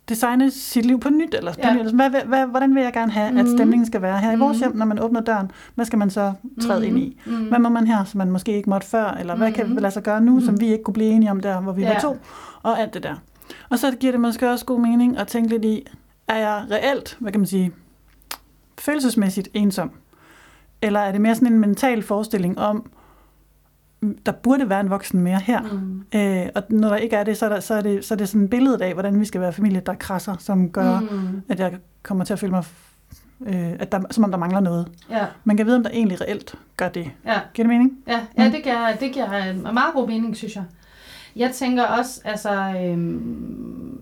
designe 0.09 0.51
sit 0.51 0.87
liv 0.87 1.01
på 1.01 1.11
nyt, 1.11 1.35
eller 1.35 1.53
på 1.53 1.61
ja. 1.63 1.75
nyt. 1.75 1.95
Hvad, 1.95 2.11
hvad, 2.11 2.47
hvordan 2.47 2.75
vil 2.75 2.83
jeg 2.83 2.93
gerne 2.93 3.13
have, 3.13 3.39
at 3.39 3.45
mm. 3.45 3.57
stemningen 3.57 3.87
skal 3.87 4.03
være 4.03 4.19
her 4.19 4.33
i 4.33 4.39
vores 4.39 4.57
mm. 4.57 4.63
hjem, 4.63 4.77
når 4.77 4.87
man 4.87 5.03
åbner 5.03 5.21
døren? 5.21 5.51
Hvad 5.75 5.85
skal 5.85 5.99
man 5.99 6.11
så 6.11 6.33
træde 6.61 6.81
mm. 6.81 6.87
ind 6.87 6.99
i? 6.99 7.21
Mm. 7.27 7.49
Hvad 7.49 7.59
må 7.59 7.69
man 7.69 7.87
her, 7.87 8.05
som 8.05 8.19
man 8.19 8.31
måske 8.31 8.57
ikke 8.57 8.71
måtte 8.71 8.87
før? 8.87 9.11
Eller 9.11 9.37
hvad 9.37 9.53
kan 9.53 9.77
vi 9.77 9.81
lade 9.81 9.93
sig 9.93 10.03
gøre 10.03 10.21
nu, 10.21 10.35
mm. 10.35 10.41
som 10.41 10.61
vi 10.61 10.73
ikke 10.73 10.85
kunne 10.85 10.95
blive 10.95 11.11
enige 11.11 11.31
om 11.31 11.41
der, 11.41 11.61
hvor 11.61 11.73
vi 11.73 11.83
ja. 11.83 11.93
var 11.93 12.01
to? 12.01 12.17
Og 12.63 12.81
alt 12.81 12.95
det 12.95 13.03
der. 13.03 13.15
Og 13.71 13.79
så 13.79 13.97
giver 14.01 14.13
det 14.13 14.21
måske 14.21 14.51
også 14.51 14.65
god 14.65 14.81
mening 14.81 15.19
at 15.19 15.29
tænke 15.29 15.51
lidt 15.51 15.65
i, 15.65 15.87
er 16.29 16.37
jeg 16.37 16.65
reelt, 16.71 17.17
hvad 17.21 17.33
kan 17.33 17.41
man 17.41 17.47
sige, 17.47 17.73
følelsesmæssigt 18.79 19.49
ensom? 19.55 19.91
Eller 20.83 21.01
er 21.01 21.13
det 21.13 21.21
mere 21.21 21.35
sådan 21.35 21.53
en 21.53 21.59
mental 21.59 22.03
forestilling 22.03 22.59
om, 22.59 22.91
der 24.27 24.33
burde 24.33 24.69
være 24.69 24.81
en 24.81 24.91
voksen 24.91 25.21
mere 25.21 25.41
her. 25.41 25.63
Mm. 25.63 26.05
Øh, 26.15 26.47
og 26.55 26.63
når 26.69 26.89
der 26.89 26.97
ikke 26.97 27.17
er 27.17 27.25
det 27.25 27.37
så, 27.37 27.45
er 27.45 27.49
der, 27.49 27.61
så, 27.61 27.75
er 27.75 27.81
det, 27.81 28.05
så 28.05 28.15
er 28.15 28.19
det 28.19 28.29
sådan 28.29 28.45
et 28.45 28.51
billede 28.51 28.85
af, 28.85 28.93
hvordan 28.93 29.21
vi 29.21 29.25
skal 29.25 29.41
være 29.41 29.53
familie, 29.53 29.83
der 29.87 29.95
krasser, 29.95 30.37
som 30.39 30.71
gør, 30.71 31.01
mm. 31.01 31.43
at 31.49 31.61
jeg 31.61 31.73
kommer 32.03 32.25
til 32.25 32.33
at 32.33 32.39
føle 32.39 32.53
mig 32.53 32.65
øh, 33.47 33.73
at 33.79 33.93
der, 33.93 34.01
som 34.11 34.25
om 34.25 34.31
der 34.31 34.39
mangler 34.39 34.61
noget. 34.61 34.89
Ja. 35.11 35.27
Man 35.45 35.57
kan 35.57 35.67
vide, 35.67 35.77
om 35.77 35.83
der 35.83 35.91
egentlig 35.91 36.21
reelt 36.21 36.55
gør 36.77 36.89
det. 36.89 37.11
Ja. 37.27 37.41
Giver 37.55 37.69
det 37.69 37.75
mening? 37.75 37.99
Ja, 38.07 38.21
ja 38.39 38.51
det, 38.51 38.63
giver, 38.63 38.97
det 39.01 39.13
giver 39.13 39.33
en 39.33 39.63
meget 39.63 39.95
god 39.95 40.09
mening, 40.09 40.37
synes 40.37 40.57
jeg. 40.57 40.65
Jeg 41.37 41.51
tænker 41.51 41.85
også, 41.85 42.21
altså, 42.25 42.53
øhm, 42.55 44.01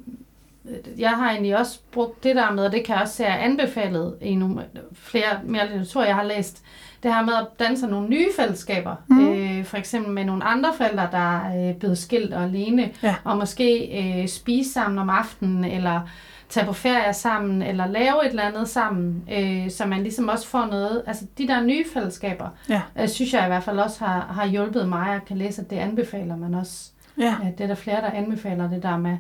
jeg 0.99 1.11
har 1.11 1.31
egentlig 1.31 1.59
også 1.59 1.79
brugt 1.93 2.25
det 2.25 2.37
der 2.37 2.51
med, 2.53 2.65
og 2.67 2.73
det 2.73 2.85
kan 2.85 2.95
jeg 2.95 3.03
også 3.03 3.15
se 3.15 3.25
er 3.25 3.35
anbefalet 3.37 4.15
i 4.23 4.35
nogle 4.35 4.65
flere 4.93 5.41
mere 5.45 5.67
litteratur, 5.67 6.03
jeg 6.05 6.15
har 6.15 6.23
læst, 6.25 6.63
det 7.03 7.15
her 7.15 7.23
med 7.25 7.35
at 7.35 7.47
danse 7.59 7.87
nogle 7.87 8.09
nye 8.09 8.27
fællesskaber. 8.39 8.95
Mm. 9.09 9.29
Øh, 9.33 9.65
for 9.65 9.77
eksempel 9.77 10.13
med 10.13 10.25
nogle 10.25 10.45
andre 10.45 10.69
forældre, 10.77 11.09
der 11.13 11.39
er 11.41 11.73
blevet 11.73 11.99
skilt 11.99 12.35
og 12.35 12.43
alene, 12.43 12.91
Ja. 13.03 13.15
og 13.25 13.37
måske 13.39 13.99
øh, 14.23 14.29
spise 14.29 14.73
sammen 14.73 14.99
om 14.99 15.11
aftenen, 15.11 15.65
eller 15.65 16.01
tage 16.49 16.67
på 16.67 16.73
ferie 16.73 17.13
sammen, 17.13 17.63
eller 17.63 17.87
lave 17.87 18.25
et 18.27 18.31
eller 18.31 18.43
andet 18.43 18.69
sammen, 18.69 19.25
øh, 19.33 19.71
så 19.71 19.87
man 19.87 20.03
ligesom 20.03 20.29
også 20.29 20.47
får 20.49 20.67
noget. 20.67 21.03
Altså 21.07 21.25
de 21.39 21.49
der 21.49 21.61
nye 21.63 21.85
fællesskaber, 21.95 22.49
Ja. 22.69 22.81
øh, 23.01 23.09
synes 23.09 23.33
jeg 23.35 23.45
i 23.45 23.47
hvert 23.49 23.63
fald 23.63 23.79
også 23.79 24.05
har, 24.05 24.21
har 24.21 24.47
hjulpet 24.47 24.89
mig. 24.89 25.07
Jeg 25.09 25.21
kan 25.27 25.37
læse, 25.39 25.63
at 25.63 25.71
det 25.71 25.77
anbefaler 25.77 26.37
man 26.37 26.55
også. 26.55 26.91
Ja. 27.19 27.35
Ja, 27.45 27.51
det 27.59 27.61
er 27.65 27.67
der 27.69 27.75
flere, 27.75 28.01
der 28.01 28.11
anbefaler 28.11 28.71
det 28.71 28.83
der 28.83 28.97
med 28.97 29.17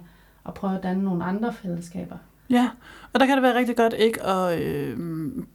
at 0.47 0.55
prøve 0.55 0.77
at 0.77 0.83
danne 0.83 1.05
nogle 1.05 1.25
andre 1.25 1.53
fællesskaber. 1.53 2.17
Ja, 2.51 2.71
og 3.13 3.21
der 3.21 3.27
kan 3.27 3.35
det 3.37 3.43
være 3.43 3.55
rigtig 3.55 3.77
godt 3.77 3.93
ikke 3.93 4.23
at 4.23 4.61
øh, 4.61 4.99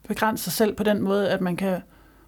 begrænse 0.07 0.43
sig 0.43 0.53
selv 0.53 0.75
på 0.75 0.83
den 0.83 1.01
måde, 1.01 1.29
at 1.29 1.41
man 1.41 1.55
kan, 1.55 1.81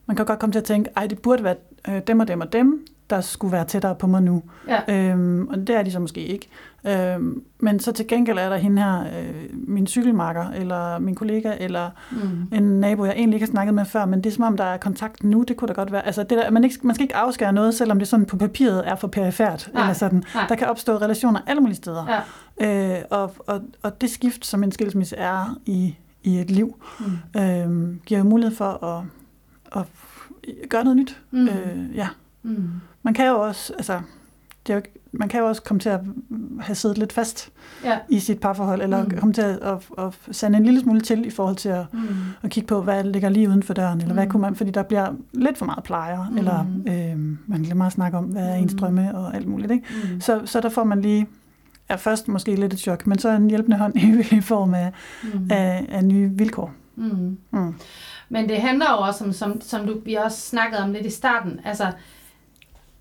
man 0.08 0.16
kan 0.18 0.26
godt 0.26 0.40
komme 0.40 0.52
til 0.54 0.60
at 0.60 0.66
tænke, 0.66 0.90
ej, 0.98 1.08
det 1.08 1.20
burde 1.20 1.44
være 1.44 1.56
øh, 1.90 2.02
dem 2.08 2.20
og 2.20 2.28
dem 2.28 2.42
og 2.42 2.54
dem, 2.54 2.86
der 3.10 3.22
skulle 3.22 3.52
være 3.52 3.66
tættere 3.66 3.96
på 3.96 4.08
mig 4.08 4.22
nu. 4.24 4.44
Ja. 4.68 5.10
Øhm, 5.12 5.48
og 5.48 5.58
det 5.68 5.70
er 5.70 5.84
de 5.84 5.92
så 5.92 6.00
måske 6.00 6.26
ikke. 6.26 6.48
Øhm, 6.88 7.42
men 7.60 7.80
så 7.80 7.92
til 7.92 8.08
gengæld 8.08 8.38
er 8.38 8.50
der 8.50 8.58
hende 8.58 8.82
her, 8.84 9.00
øh, 9.02 9.34
min 9.54 9.88
cykelmarker, 9.88 10.50
eller 10.50 11.00
min 11.00 11.16
kollega, 11.16 11.54
eller 11.60 11.90
Mm. 12.12 12.58
en 12.58 12.80
nabo, 12.80 13.06
jeg 13.06 13.14
egentlig 13.14 13.36
ikke 13.36 13.46
har 13.46 13.52
snakket 13.52 13.74
med 13.74 13.86
før, 13.86 14.06
men 14.06 14.22
det 14.24 14.30
er 14.30 14.34
som 14.34 14.44
om, 14.44 14.58
der 14.58 14.64
er 14.64 14.78
kontakt 14.78 15.24
nu, 15.24 15.44
det 15.48 15.58
kunne 15.58 15.68
da 15.68 15.74
godt 15.74 15.92
være. 15.92 16.06
Altså, 16.06 16.24
det 16.24 16.30
der, 16.38 16.50
man, 16.52 16.64
ikke, 16.64 16.80
man 16.84 16.96
skal 16.96 17.04
ikke 17.04 17.16
afskære 17.16 17.54
noget, 17.54 17.74
selvom 17.76 18.00
det 18.00 18.08
sådan 18.08 18.26
på 18.26 18.38
papiret 18.38 18.88
er 18.88 18.96
for 18.96 19.08
perifært. 19.08 19.70
Nej, 19.74 19.82
Eller 19.84 19.94
sådan. 19.94 20.24
nej. 20.36 20.46
Der 20.50 20.56
kan 20.56 20.68
opstå 20.68 20.98
relationer 20.98 21.40
alle 21.48 21.60
mulige 21.62 21.76
steder. 21.76 22.22
Ja. 22.60 22.98
Øh, 22.98 23.04
og, 23.10 23.34
og, 23.48 23.62
og 23.84 24.02
det 24.02 24.10
skift, 24.10 24.46
som 24.46 24.64
en 24.64 24.72
skilsmisse 24.72 25.16
er 25.16 25.58
i, 25.66 25.96
i 26.24 26.40
et 26.40 26.52
liv, 26.52 26.76
Mm. 27.00 27.42
øh, 27.42 27.96
giver 28.06 28.18
jo 28.20 28.24
mulighed 28.24 28.56
for 28.56 28.84
at, 28.84 29.04
at 29.76 29.84
gøre 30.70 30.84
noget 30.84 30.98
nyt. 30.98 31.22
Mm. 31.32 31.48
Øh, 31.48 31.96
ja. 31.96 32.08
Mm. 32.44 32.70
Man 33.04 33.14
kan 33.14 33.28
jo 33.28 33.40
også, 33.40 33.74
altså, 33.74 34.02
det 34.68 34.74
er 34.74 34.78
jo, 34.78 34.82
man 35.12 35.30
kan 35.30 35.40
jo 35.40 35.46
også 35.48 35.62
komme 35.62 35.80
til 35.80 35.90
at 35.90 36.00
have 36.60 36.76
siddet 36.76 36.98
lidt 36.98 37.14
fast 37.14 37.50
Ja. 37.84 37.98
i 38.10 38.20
sit 38.20 38.40
parforhold, 38.40 38.82
eller 38.82 39.04
Mm. 39.04 39.10
mm. 39.12 39.18
komme 39.18 39.34
til 39.34 39.42
at, 39.42 39.60
at, 39.62 39.78
at 39.98 40.14
sande 40.32 40.58
en 40.58 40.66
lille 40.66 40.80
smule 40.80 41.02
til 41.02 41.26
i 41.26 41.30
forhold 41.30 41.56
til 41.56 41.70
at, 41.70 41.86
Mm. 41.94 42.00
at 42.42 42.50
kigge 42.50 42.68
på, 42.68 42.82
hvad 42.82 43.04
ligger 43.04 43.30
lige 43.30 43.50
uden 43.50 43.64
for 43.64 43.74
døren, 43.74 43.98
eller 44.02 44.14
mm. 44.14 44.18
hvad 44.18 44.28
kunne 44.28 44.42
man, 44.42 44.56
fordi 44.56 44.72
der 44.72 44.84
bliver 44.84 45.14
lidt 45.34 45.58
for 45.58 45.66
meget 45.66 45.84
plejer, 45.84 46.30
Mm. 46.30 46.38
eller 46.38 46.60
øh, 46.88 47.20
man 47.48 47.62
glemmer 47.64 47.86
at 47.86 47.92
snakke 47.92 48.18
om, 48.18 48.24
hvad 48.26 48.44
er 48.50 48.56
ens 48.56 48.74
Mm. 48.74 48.80
drømme 48.80 49.16
og 49.18 49.36
alt 49.36 49.48
muligt. 49.48 49.72
Ikke? 49.72 49.86
Mm. 50.14 50.22
Så, 50.22 50.42
så 50.46 50.62
der 50.62 50.70
får 50.70 50.84
man 50.84 51.02
lige, 51.02 51.28
ja, 51.90 51.96
først 51.96 52.28
måske 52.28 52.56
lidt 52.56 52.74
et 52.74 52.80
chok, 52.80 53.08
men 53.08 53.20
så 53.20 53.30
en 53.30 53.50
hjælpende 53.50 53.78
hånd 53.78 53.96
i, 53.98 54.24
i 54.38 54.42
form 54.42 54.74
af, 54.74 54.92
Mm. 55.24 55.48
af, 55.50 55.86
af 55.90 56.06
nye 56.06 56.30
vilkår. 56.34 56.74
Mm. 56.98 57.38
Mm. 57.52 57.76
Men 58.30 58.50
det 58.50 58.58
handler 58.58 58.86
jo 58.92 58.98
også 58.98 59.24
om, 59.24 59.34
som, 59.34 59.62
som 59.62 59.88
du, 59.88 60.00
vi 60.06 60.14
også 60.16 60.42
snakkede 60.42 60.82
om 60.84 60.94
lidt 60.94 61.06
i 61.06 61.10
starten, 61.10 61.60
altså, 61.66 61.92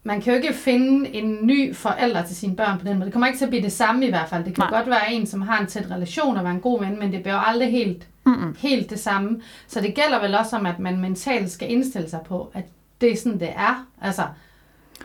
man 0.02 0.20
kan 0.20 0.32
jo 0.32 0.40
ikke 0.42 0.54
finde 0.54 1.08
en 1.14 1.38
ny 1.42 1.74
forælder 1.76 2.22
til 2.26 2.36
sine 2.36 2.56
børn 2.56 2.78
på 2.78 2.84
den 2.84 2.94
måde. 2.94 3.04
Det 3.04 3.12
kommer 3.12 3.26
ikke 3.26 3.38
til 3.38 3.44
at 3.44 3.50
blive 3.50 3.62
det 3.62 3.72
samme 3.72 4.06
i 4.06 4.10
hvert 4.10 4.28
fald. 4.28 4.44
Det 4.44 4.54
kan 4.54 4.62
Nej. 4.70 4.78
godt 4.78 4.90
være 4.90 5.12
en, 5.12 5.26
som 5.26 5.42
har 5.42 5.58
en 5.60 5.66
tæt 5.66 5.90
relation 5.90 6.36
og 6.36 6.44
være 6.44 6.52
en 6.54 6.60
god 6.60 6.80
ven, 6.80 6.98
men 6.98 7.12
det 7.12 7.22
bliver 7.22 7.34
jo 7.34 7.40
aldrig 7.46 7.70
helt, 7.70 8.08
Mm-mm. 8.26 8.56
helt 8.58 8.90
det 8.90 8.98
samme. 9.00 9.40
Så 9.66 9.80
det 9.80 9.94
gælder 9.94 10.20
vel 10.20 10.34
også 10.34 10.56
om, 10.56 10.66
at 10.66 10.78
man 10.78 11.00
mentalt 11.00 11.50
skal 11.50 11.70
indstille 11.72 12.10
sig 12.10 12.20
på, 12.26 12.50
at 12.54 12.64
det 13.00 13.12
er 13.12 13.16
sådan, 13.16 13.40
det 13.40 13.50
er. 13.56 13.86
Altså, 14.02 14.22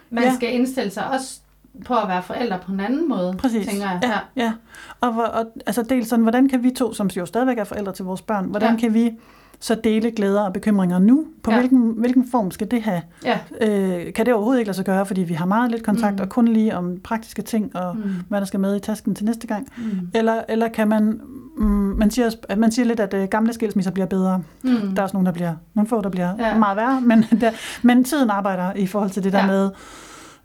man 0.10 0.24
Ja. 0.24 0.36
skal 0.36 0.54
indstille 0.54 0.92
sig 0.92 1.10
også 1.10 1.40
på 1.86 1.94
at 1.94 2.08
være 2.08 2.24
forældre 2.24 2.60
på 2.66 2.72
en 2.72 2.80
anden 2.80 3.10
måde, 3.10 3.36
Præcis. 3.38 3.68
tænker 3.68 3.90
jeg. 3.90 4.00
Ja, 4.04 4.44
ja. 4.44 4.54
Og, 5.02 5.14
hvor- 5.14 5.24
og 5.24 5.46
altså 5.66 5.84
dels 5.84 6.08
sådan, 6.10 6.24
hvordan 6.24 6.50
kan 6.50 6.64
vi 6.64 6.70
to, 6.72 6.94
som 6.94 7.08
jo 7.08 7.26
stadigvæk 7.26 7.58
er 7.58 7.64
forældre 7.64 7.92
til 7.92 8.06
vores 8.06 8.22
børn, 8.22 8.46
hvordan 8.46 8.74
Ja. 8.74 8.80
kan 8.80 8.94
vi 8.94 9.12
så 9.60 9.76
dele 9.84 10.12
glæder 10.12 10.42
og 10.42 10.54
bekymringer 10.54 11.00
nu? 11.00 11.26
På 11.44 11.52
Ja. 11.52 11.58
hvilken, 11.58 11.94
hvilken 11.98 12.28
form 12.32 12.52
skal 12.52 12.72
det 12.72 12.82
have? 12.82 13.02
Ja. 13.26 13.40
Øh, 13.62 14.14
kan 14.14 14.26
det 14.26 14.34
overhovedet 14.34 14.60
ikke 14.60 14.68
lade 14.70 14.76
sig 14.76 14.86
gøre, 14.86 15.06
fordi 15.06 15.22
vi 15.22 15.34
har 15.34 15.46
meget 15.46 15.72
lidt 15.72 15.84
kontakt, 15.84 16.16
Mm. 16.16 16.22
og 16.22 16.30
kun 16.30 16.48
lige 16.48 16.78
om 16.78 16.98
praktiske 17.04 17.42
ting, 17.42 17.76
og 17.76 17.96
mm. 17.96 18.04
Hvad 18.30 18.40
der 18.40 18.46
skal 18.46 18.60
med 18.60 18.76
i 18.76 18.80
tasken 18.80 19.16
til 19.16 19.26
næste 19.26 19.48
gang? 19.48 19.68
Mm. 19.78 19.84
Eller, 20.14 20.42
eller 20.50 20.68
kan 20.68 20.88
man, 20.88 21.22
mm, 21.58 21.66
man 21.98 22.12
siger, 22.12 22.56
man 22.58 22.72
siger 22.72 22.86
lidt, 22.86 23.00
at 23.00 23.14
øh, 23.14 23.28
gamle 23.28 23.54
skilsmisser 23.54 23.92
bliver 23.92 24.08
bedre. 24.08 24.42
Mm. 24.64 24.70
Der 24.72 24.98
er 24.98 25.04
også 25.04 25.14
nogle, 25.16 25.26
der 25.26 25.34
bliver, 25.34 25.54
nogle 25.74 25.88
få, 25.88 26.02
der 26.02 26.10
bliver 26.10 26.34
Ja. 26.40 26.58
meget 26.58 26.78
værre, 26.78 27.02
men, 27.02 27.26
der, 27.42 27.52
men 27.82 28.04
tiden 28.04 28.30
arbejder 28.30 28.74
i 28.74 28.88
forhold 28.88 29.10
til 29.10 29.24
det 29.24 29.34
der 29.34 29.40
ja. 29.40 29.48
med, 29.48 29.70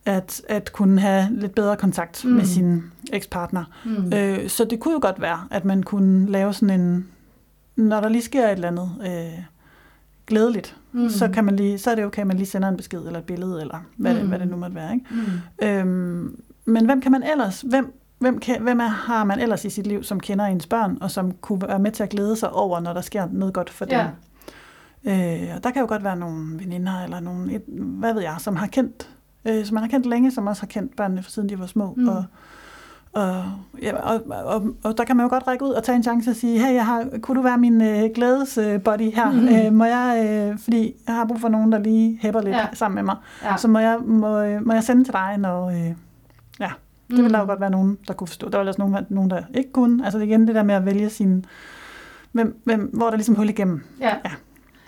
at, 0.07 0.42
at 0.49 0.73
kunne 0.73 1.01
have 1.01 1.29
lidt 1.31 1.55
bedre 1.55 1.77
kontakt 1.77 2.25
Mm. 2.25 2.31
mm. 2.31 2.37
med 2.37 2.45
sin 2.45 2.83
ekspartner. 3.12 3.64
Mm. 3.85 4.12
Øh, 4.14 4.49
så 4.49 4.64
det 4.64 4.81
kunne 4.81 4.95
jo 4.95 4.99
godt 5.03 5.21
være, 5.21 5.40
at 5.51 5.64
man 5.64 5.83
kunne 5.83 6.31
lave 6.31 6.53
sådan 6.53 6.81
en, 6.81 7.07
når 7.77 8.01
der 8.01 8.09
lige 8.09 8.23
sker 8.23 8.47
et 8.47 8.53
eller 8.53 8.69
andet 8.69 8.90
øh, 9.07 9.42
glædeligt, 10.27 10.77
Mm. 10.92 11.03
mm. 11.03 11.09
så, 11.09 11.29
kan 11.29 11.45
man 11.45 11.57
lige, 11.57 11.79
så 11.79 11.90
er 11.90 11.95
det 11.95 12.05
okay, 12.05 12.21
at 12.21 12.27
man 12.27 12.37
lige 12.37 12.47
sender 12.47 12.69
en 12.69 12.77
besked 12.77 12.99
eller 13.07 13.19
et 13.19 13.25
billede, 13.25 13.61
eller 13.61 13.79
hvad, 13.97 14.12
mm. 14.12 14.16
Mm. 14.16 14.21
det, 14.21 14.29
hvad 14.29 14.38
det 14.38 14.49
nu 14.49 14.57
måtte 14.57 14.75
være. 14.75 14.95
Ikke? 14.95 15.07
Mm. 15.11 15.66
Øhm, 15.66 16.40
men 16.64 16.85
hvem 16.85 17.01
kan 17.01 17.12
man 17.12 17.23
ellers, 17.23 17.61
hvem, 17.61 17.92
hvem, 18.19 18.38
kan, 18.38 18.62
hvem 18.62 18.81
er, 18.81 18.87
har 18.87 19.25
man 19.25 19.40
ellers 19.40 19.64
i 19.64 19.71
sit 19.71 19.87
liv, 19.87 20.03
som 20.05 20.21
kender 20.21 20.45
ens 20.45 20.66
børn, 20.66 20.99
og 21.01 21.11
som 21.11 21.33
kunne 21.33 21.62
være 21.69 21.79
med 21.79 21.90
til 21.92 22.03
at 22.03 22.09
glæde 22.09 22.37
sig 22.37 22.51
over, 22.51 22.81
når 22.81 22.92
der 22.92 23.01
sker 23.01 23.29
noget 23.33 23.55
godt 23.55 23.71
for 23.71 23.85
dem? 23.85 23.99
Ja. 23.99 24.07
Øh, 25.49 25.57
og 25.57 25.64
der 25.64 25.71
kan 25.71 25.81
jo 25.83 25.88
godt 25.88 26.05
være 26.05 26.16
nogle 26.16 26.59
veninder, 26.59 27.03
eller 27.05 27.21
nogle, 27.21 27.53
et, 27.55 27.62
hvad 27.79 28.14
ved 28.14 28.23
jeg, 28.23 28.35
som 28.38 28.57
har 28.57 28.66
kendt, 28.66 29.11
øh, 29.48 29.64
som 29.64 29.74
man 29.74 29.82
har 29.82 29.88
kendt 29.90 30.06
længe, 30.06 30.30
som 30.30 30.46
også 30.46 30.62
har 30.62 30.66
kendt 30.66 30.96
børnene, 30.96 31.22
fra 31.22 31.30
siden 31.30 31.48
de 31.48 31.59
var 31.59 31.66
små. 31.66 31.94
Mm. 31.96 32.02
Mm. 32.02 32.09
Og, 32.09 32.24
og, 33.12 33.44
ja, 33.82 33.96
og, 33.96 34.20
og, 34.44 34.66
og 34.85 34.98
der 34.98 35.04
kan 35.04 35.16
man 35.16 35.24
jo 35.24 35.30
godt 35.30 35.46
række 35.46 35.64
ud 35.64 35.70
og 35.70 35.85
tage 35.85 35.96
en 35.96 36.02
chance 36.02 36.30
og 36.30 36.37
sige, 36.37 36.59
hey, 36.66 36.74
jeg 36.74 36.87
har, 36.87 37.04
kunne 37.22 37.37
du 37.37 37.42
være 37.42 37.59
min 37.59 37.80
øh, 37.82 38.11
glædesbuddy 38.14 39.14
her? 39.14 39.30
Mhm. 39.30 39.40
Mm. 39.42 39.48
Øh, 39.48 39.72
må 39.72 39.85
jeg, 39.85 40.26
øh, 40.52 40.59
fordi 40.59 40.94
jeg 41.06 41.14
har 41.14 41.24
brug 41.24 41.40
for 41.40 41.48
nogen, 41.48 41.72
der 41.72 41.78
lige 41.78 42.18
hæpper 42.22 42.40
lidt 42.42 42.56
Ja. 42.56 42.66
sammen 42.72 42.94
med 42.94 43.02
mig. 43.02 43.16
Ja. 43.44 43.56
Så 43.56 43.68
må 43.68 43.78
jeg, 43.78 43.98
må, 44.06 44.38
øh, 44.40 44.66
må 44.66 44.72
jeg 44.72 44.82
sende 44.85 45.04
til 45.04 45.12
dig, 45.12 45.37
når... 45.38 45.66
Øh, 45.70 45.92
ja, 46.61 46.70
det 47.11 47.16
ville 47.16 47.30
der 47.30 47.38
jo 47.38 47.44
Mm. 47.44 47.48
godt 47.48 47.61
være 47.61 47.70
nogen, 47.70 47.98
der 48.09 48.14
kunne 48.14 48.28
forstå. 48.28 48.48
Der 48.48 48.59
var 48.59 48.64
også 48.66 48.80
nogen, 48.87 49.06
nogen, 49.09 49.30
der 49.30 49.42
ikke 49.54 49.72
kunne. 49.72 50.04
Altså 50.04 50.18
det 50.18 50.24
igen 50.26 50.46
det 50.46 50.54
der 50.54 50.62
med 50.62 50.74
at 50.74 50.85
vælge 50.87 51.11
sin... 51.11 51.44
Hvem, 52.32 52.61
hvem, 52.64 52.80
hvor 52.94 53.06
er 53.06 53.11
der 53.11 53.16
ligesom 53.16 53.35
hul 53.35 53.48
igennem. 53.48 53.82
Ja. 54.00 54.14
Ja. 54.24 54.30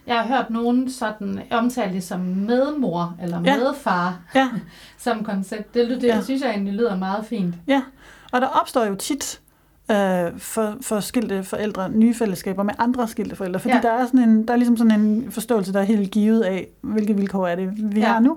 Jeg 0.08 0.16
har 0.20 0.36
hørt 0.36 0.50
nogen 0.50 0.90
sådan 0.90 1.40
omtale 1.50 1.92
det 1.92 2.04
som 2.04 2.20
medmor 2.20 3.14
eller 3.22 3.40
Ja. 3.44 3.56
medfar 3.56 4.18
Ja, 4.34 4.48
som 4.98 5.24
koncept. 5.24 5.74
Det, 5.74 5.88
det 5.88 6.02
Ja. 6.02 6.14
ja. 6.16 6.22
synes 6.22 6.42
jeg 6.42 6.50
egentlig 6.50 6.74
lyder 6.74 6.96
meget 6.96 7.26
fint. 7.26 7.54
ja. 7.66 7.82
Og 8.32 8.40
der 8.40 8.46
opstår 8.46 8.84
jo 8.84 8.94
tit 8.94 9.40
øh, 9.90 10.38
for, 10.38 10.74
for 10.82 11.00
skilte 11.00 11.44
forældre 11.44 11.90
nye 11.90 12.14
fællesskaber 12.14 12.62
med 12.62 12.74
andre 12.78 13.08
skilte 13.08 13.36
forældre. 13.36 13.60
Fordi 13.60 13.74
Ja. 13.74 13.80
der, 13.82 13.92
er 13.92 14.06
sådan 14.06 14.28
en, 14.28 14.48
der 14.48 14.52
er 14.54 14.56
ligesom 14.58 14.76
sådan 14.76 15.00
en 15.00 15.30
forståelse, 15.30 15.72
der 15.72 15.80
er 15.80 15.84
helt 15.84 16.10
givet 16.10 16.40
af, 16.42 16.66
hvilke 16.80 17.16
vilkår 17.16 17.46
er 17.46 17.54
det, 17.56 17.94
vi 17.94 18.00
Ja. 18.00 18.06
har 18.06 18.20
nu. 18.20 18.36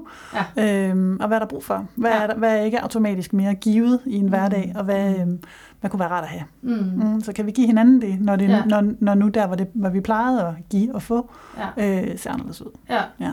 Ja. 0.58 0.90
Øhm, 0.90 1.18
og 1.22 1.28
hvad 1.28 1.38
er 1.38 1.40
der 1.40 1.48
brug 1.48 1.64
for? 1.64 1.86
Hvad, 1.96 2.12
Ja. 2.12 2.22
er 2.24 2.28
der, 2.28 2.36
hvad 2.36 2.58
er 2.58 2.62
ikke 2.62 2.82
automatisk 2.82 3.34
mere 3.34 3.54
givet 3.56 4.00
i 4.06 4.16
en 4.16 4.24
Mm. 4.24 4.30
hverdag? 4.30 4.74
Og 4.76 4.84
hvad, 4.84 5.20
øhm, 5.20 5.40
hvad 5.80 5.90
kunne 5.90 6.00
være 6.00 6.10
rart 6.10 6.24
at 6.24 6.30
have? 6.30 6.44
Mm. 6.62 6.92
Mm, 7.08 7.22
så 7.22 7.34
kan 7.34 7.46
vi 7.46 7.52
give 7.52 7.68
hinanden 7.68 8.02
det, 8.02 8.22
når, 8.22 8.36
det, 8.36 8.50
ja. 8.50 8.64
når, 8.66 8.84
når 9.00 9.14
nu 9.14 9.28
der, 9.28 9.48
hvor, 9.48 9.56
det, 9.56 9.68
hvor 9.74 9.90
vi 9.90 10.00
plejede 10.02 10.42
at 10.48 10.54
give 10.70 10.96
og 10.96 11.02
få, 11.02 11.30
Ja. 11.78 12.02
øh, 12.12 12.18
ser 12.18 12.32
anderledes 12.32 12.62
ud. 12.62 12.72
ja. 12.90 13.02
Ja. 13.20 13.32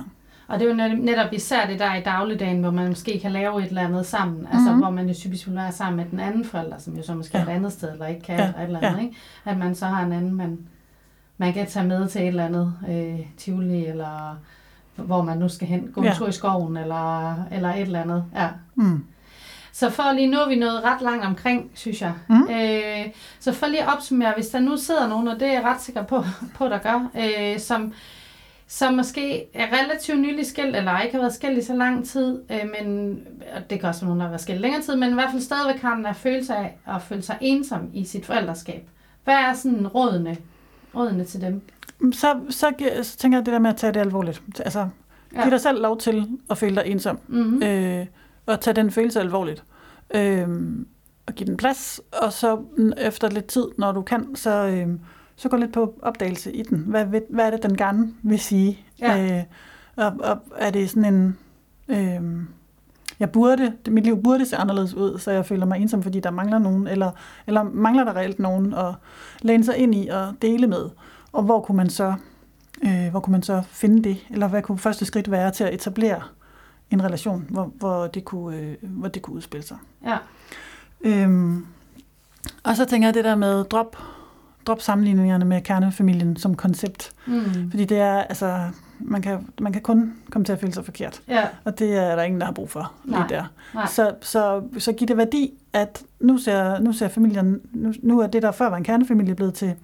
Og 0.48 0.58
det 0.58 0.64
er 0.64 0.70
jo 0.70 0.76
net- 0.76 1.04
netop 1.04 1.32
især 1.32 1.66
det 1.66 1.78
der 1.78 1.94
i 1.94 2.00
dagligdagen, 2.02 2.60
hvor 2.60 2.70
man 2.70 2.88
måske 2.88 3.18
kan 3.22 3.32
lave 3.32 3.62
et 3.62 3.68
eller 3.68 3.82
andet 3.82 4.06
sammen. 4.06 4.46
Altså 4.52 4.70
Mhm. 4.70 4.80
hvor 4.80 4.90
man 4.90 5.08
jo 5.08 5.14
typisk 5.14 5.46
vil 5.46 5.54
være 5.56 5.72
sammen 5.72 5.96
med 5.96 6.04
den 6.10 6.20
anden 6.20 6.44
forælder, 6.44 6.78
som 6.78 6.96
jo 6.96 7.02
så 7.02 7.14
måske. 7.14 7.38
Ja. 7.38 7.44
er 7.44 7.48
et 7.48 7.52
andet 7.52 7.72
sted, 7.72 7.92
eller 7.92 8.06
ikke 8.06 8.20
kan, 8.22 8.38
Ja. 8.38 8.44
eller 8.46 8.58
et 8.60 8.64
eller 8.66 8.78
andet. 8.80 8.98
Ja. 9.00 9.04
Ikke? 9.04 9.16
At 9.44 9.58
man 9.58 9.74
så 9.74 9.86
har 9.86 10.04
en 10.06 10.12
anden, 10.12 10.34
man, 10.34 10.58
man 11.38 11.52
kan 11.52 11.66
tage 11.66 11.86
med 11.86 12.08
til 12.08 12.20
et 12.22 12.28
eller 12.28 12.44
andet 12.46 12.74
øh, 12.88 13.20
tivoli, 13.36 13.86
eller 13.86 14.36
hvor 14.96 15.22
man 15.22 15.38
nu 15.38 15.48
skal 15.48 15.68
hen, 15.68 15.90
gå 15.94 16.00
en 16.00 16.06
Ja. 16.06 16.12
tur 16.14 16.28
i 16.28 16.32
skoven, 16.32 16.76
eller, 16.76 17.34
eller 17.52 17.74
et 17.74 17.80
eller 17.80 18.02
andet. 18.02 18.24
Ja. 18.34 18.48
Mm. 18.74 19.04
Så 19.72 19.90
for 19.90 20.12
lige 20.14 20.26
nu 20.30 20.38
er 20.38 20.48
vi 20.48 20.56
nået 20.56 20.84
ret 20.84 21.02
langt 21.02 21.24
omkring, 21.24 21.70
synes 21.74 22.02
jeg. 22.02 22.12
Mm. 22.28 22.42
Øh, 22.50 23.06
så 23.40 23.52
for 23.52 23.66
lige 23.66 23.82
at 23.82 23.88
opsummere, 23.96 24.32
hvis 24.36 24.48
der 24.48 24.60
nu 24.60 24.76
sidder 24.76 25.08
nogen, 25.08 25.28
og 25.28 25.40
det 25.40 25.48
er 25.48 25.52
jeg 25.52 25.64
ret 25.64 25.80
sikker 25.80 26.02
på, 26.02 26.24
på 26.58 26.68
der 26.68 26.78
gør, 26.78 27.08
øh, 27.18 27.58
som, 27.60 27.92
som 28.70 28.94
måske 28.94 29.44
er 29.54 29.66
relativt 29.82 30.20
nylig 30.20 30.46
skilt, 30.46 30.76
eller 30.76 31.00
ikke 31.00 31.14
har 31.14 31.20
været 31.22 31.34
skilt 31.34 31.58
i 31.58 31.62
så 31.62 31.74
lang 31.76 32.06
tid, 32.08 32.42
øh, 32.50 32.60
men 32.80 33.18
og 33.56 33.70
det 33.70 33.80
kan 33.80 33.88
også 33.88 34.00
være 34.00 34.06
nogen, 34.08 34.20
der 34.20 34.24
har 34.26 34.30
været 34.30 34.40
skilt 34.40 34.60
længere 34.60 34.82
tid, 34.82 34.96
men 34.96 35.10
i 35.10 35.14
hvert 35.14 35.30
fald 35.30 35.42
stadigvæk 35.42 35.82
har 35.82 35.94
den 35.94 36.04
der 36.04 36.12
følelse 36.12 36.54
af 36.54 36.78
at 36.88 37.02
føle 37.02 37.22
sig 37.22 37.38
ensom 37.40 37.90
i 37.94 38.04
sit 38.04 38.26
forældreskab. 38.26 38.88
Hvad 39.24 39.34
er 39.34 39.52
sådan 39.54 39.86
rådene, 39.86 40.36
rådene 40.94 41.24
til 41.24 41.40
dem? 41.40 41.62
Så, 42.12 42.40
så, 42.50 42.72
så 43.02 43.16
tænker 43.18 43.38
jeg 43.38 43.46
det 43.46 43.52
der 43.52 43.58
med 43.58 43.70
at 43.70 43.76
tage 43.76 43.92
det 43.92 44.00
alvorligt. 44.00 44.42
Altså, 44.64 44.78
Ja. 45.32 45.38
ja. 45.38 45.42
giv 45.42 45.50
dig 45.50 45.60
selv 45.60 45.82
lov 45.82 45.98
til 45.98 46.28
at 46.50 46.58
føle 46.58 46.76
dig 46.76 46.82
ensom, 46.86 47.18
Mm-hmm. 47.26 47.62
øh, 47.62 48.06
og 48.46 48.60
tage 48.60 48.74
den 48.74 48.90
følelse 48.90 49.20
alvorligt. 49.20 49.64
Øh, 50.14 50.48
og 51.26 51.34
give 51.34 51.46
den 51.46 51.56
plads, 51.56 52.00
og 52.22 52.32
så 52.32 52.56
mm, 52.76 52.92
efter 52.98 53.30
lidt 53.30 53.46
tid, 53.46 53.64
når 53.78 53.92
du 53.92 54.02
kan, 54.02 54.36
så, 54.36 54.50
øh, 54.66 54.88
så 55.38 55.48
gå 55.48 55.56
lidt 55.56 55.72
på 55.72 55.94
opdagelse 56.02 56.52
i 56.52 56.62
den. 56.62 56.78
Hvad, 56.78 57.04
hvad, 57.04 57.20
hvad 57.30 57.46
er 57.46 57.50
det, 57.50 57.62
den 57.62 57.76
gerne 57.76 58.14
vil 58.22 58.38
sige? 58.38 58.78
Ja. 59.00 59.38
Øh, 59.38 59.42
og, 59.96 60.12
og 60.20 60.38
er 60.56 60.70
det 60.70 60.90
sådan 60.90 61.14
en... 61.14 61.38
Øh, 61.88 62.42
jeg 63.20 63.30
burde, 63.30 63.72
mit 63.88 64.04
liv 64.04 64.22
burde 64.22 64.46
se 64.46 64.56
anderledes 64.56 64.94
ud, 64.94 65.18
så 65.18 65.30
jeg 65.30 65.46
føler 65.46 65.66
mig 65.66 65.80
ensom, 65.80 66.02
fordi 66.02 66.20
der 66.20 66.30
mangler 66.30 66.58
nogen, 66.58 66.86
eller, 66.86 67.10
eller 67.46 67.62
mangler 67.62 68.04
der 68.04 68.16
reelt 68.16 68.38
nogen 68.38 68.74
at 68.74 68.94
læne 69.42 69.64
sig 69.64 69.76
ind 69.76 69.94
i 69.94 70.08
og 70.08 70.34
dele 70.42 70.66
med. 70.66 70.90
Og 71.32 71.42
hvor 71.42 71.60
kunne 71.60 71.76
man 71.76 71.90
så, 71.90 72.14
øh, 72.82 73.08
hvor 73.10 73.20
kunne 73.20 73.32
man 73.32 73.42
så 73.42 73.62
finde 73.68 74.02
det? 74.02 74.26
Eller 74.30 74.48
hvad 74.48 74.62
kunne 74.62 74.78
første 74.78 75.04
skridt 75.04 75.30
være 75.30 75.50
til 75.50 75.64
at 75.64 75.74
etablere 75.74 76.22
en 76.90 77.04
relation, 77.04 77.46
hvor, 77.50 77.72
hvor, 77.78 78.06
det, 78.06 78.24
kunne, 78.24 78.56
øh, 78.56 78.74
hvor 78.82 79.08
det 79.08 79.22
kunne 79.22 79.36
udspille 79.36 79.66
sig? 79.66 79.76
Ja. 80.04 80.16
Øhm, 81.00 81.66
og 82.62 82.76
så 82.76 82.84
tænker 82.84 83.08
jeg 83.08 83.14
det 83.14 83.24
der 83.24 83.36
med 83.36 83.64
drop, 83.64 83.96
drop 84.68 84.82
sammenligningerne 84.82 85.44
med 85.44 85.60
kernefamilien 85.60 86.36
som 86.36 86.54
koncept. 86.56 87.12
Mm. 87.26 87.70
Fordi 87.70 87.84
det 87.84 87.98
er, 87.98 88.14
altså, 88.22 88.60
man 89.00 89.22
kan, 89.22 89.48
man 89.60 89.72
kan 89.72 89.82
kun 89.82 90.12
komme 90.30 90.44
til 90.44 90.52
at 90.52 90.60
føle 90.60 90.72
sig 90.72 90.84
forkert. 90.84 91.20
Ja. 91.28 91.42
Og 91.64 91.78
det 91.78 91.96
er 91.96 92.16
der 92.16 92.22
ingen, 92.22 92.40
der 92.40 92.46
har 92.46 92.52
brug 92.52 92.70
for 92.70 92.92
lige 93.04 93.18
Nej, 93.18 93.26
der. 93.28 93.44
nej. 93.74 93.86
Så, 93.86 94.14
så, 94.20 94.62
så 94.78 94.92
giver 94.92 95.06
det 95.06 95.16
værdi, 95.16 95.52
at 95.72 96.02
nu 96.20 96.38
ser, 96.38 96.78
nu 96.78 96.92
ser 96.92 97.08
familien, 97.08 97.60
nu, 97.72 97.92
nu 98.02 98.20
er 98.20 98.26
det, 98.26 98.42
der 98.42 98.50
før 98.52 98.68
var 98.70 98.76
en 98.76 98.84
kernefamilie, 98.84 99.34
blevet 99.34 99.54
til, 99.54 99.74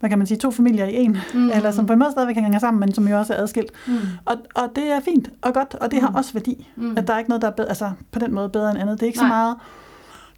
hvad 0.00 0.10
kan 0.10 0.18
man 0.18 0.26
sige, 0.26 0.38
to 0.38 0.50
familier 0.50 0.84
i 0.86 0.94
en, 0.94 1.16
Mm. 1.34 1.50
eller 1.50 1.70
som 1.70 1.86
på 1.86 1.92
en 1.92 1.98
måde 1.98 2.10
stadigvæk 2.10 2.36
hænger 2.36 2.58
sammen, 2.58 2.80
men 2.80 2.94
som 2.94 3.08
jo 3.08 3.18
også 3.18 3.34
er 3.34 3.38
adskilt. 3.42 3.70
Mm. 3.86 3.94
Og, 4.24 4.36
og 4.54 4.68
det 4.76 4.84
er 4.92 5.00
fint 5.00 5.30
og 5.42 5.54
godt, 5.54 5.74
og 5.74 5.90
det 5.90 6.00
har 6.00 6.08
Mm. 6.08 6.14
også 6.14 6.32
værdi, 6.32 6.68
Mm. 6.76 6.94
at 6.96 7.06
der 7.06 7.14
er 7.14 7.18
ikke 7.18 7.30
noget, 7.30 7.42
der 7.42 7.48
er 7.48 7.52
bedre, 7.52 7.68
altså 7.68 7.90
på 8.12 8.18
den 8.18 8.34
måde 8.34 8.48
bedre 8.48 8.70
end 8.70 8.78
andet. 8.78 8.94
Det 9.00 9.02
er 9.02 9.06
ikke 9.06 9.18
Nej. 9.18 9.24
så 9.28 9.28
meget, 9.28 9.56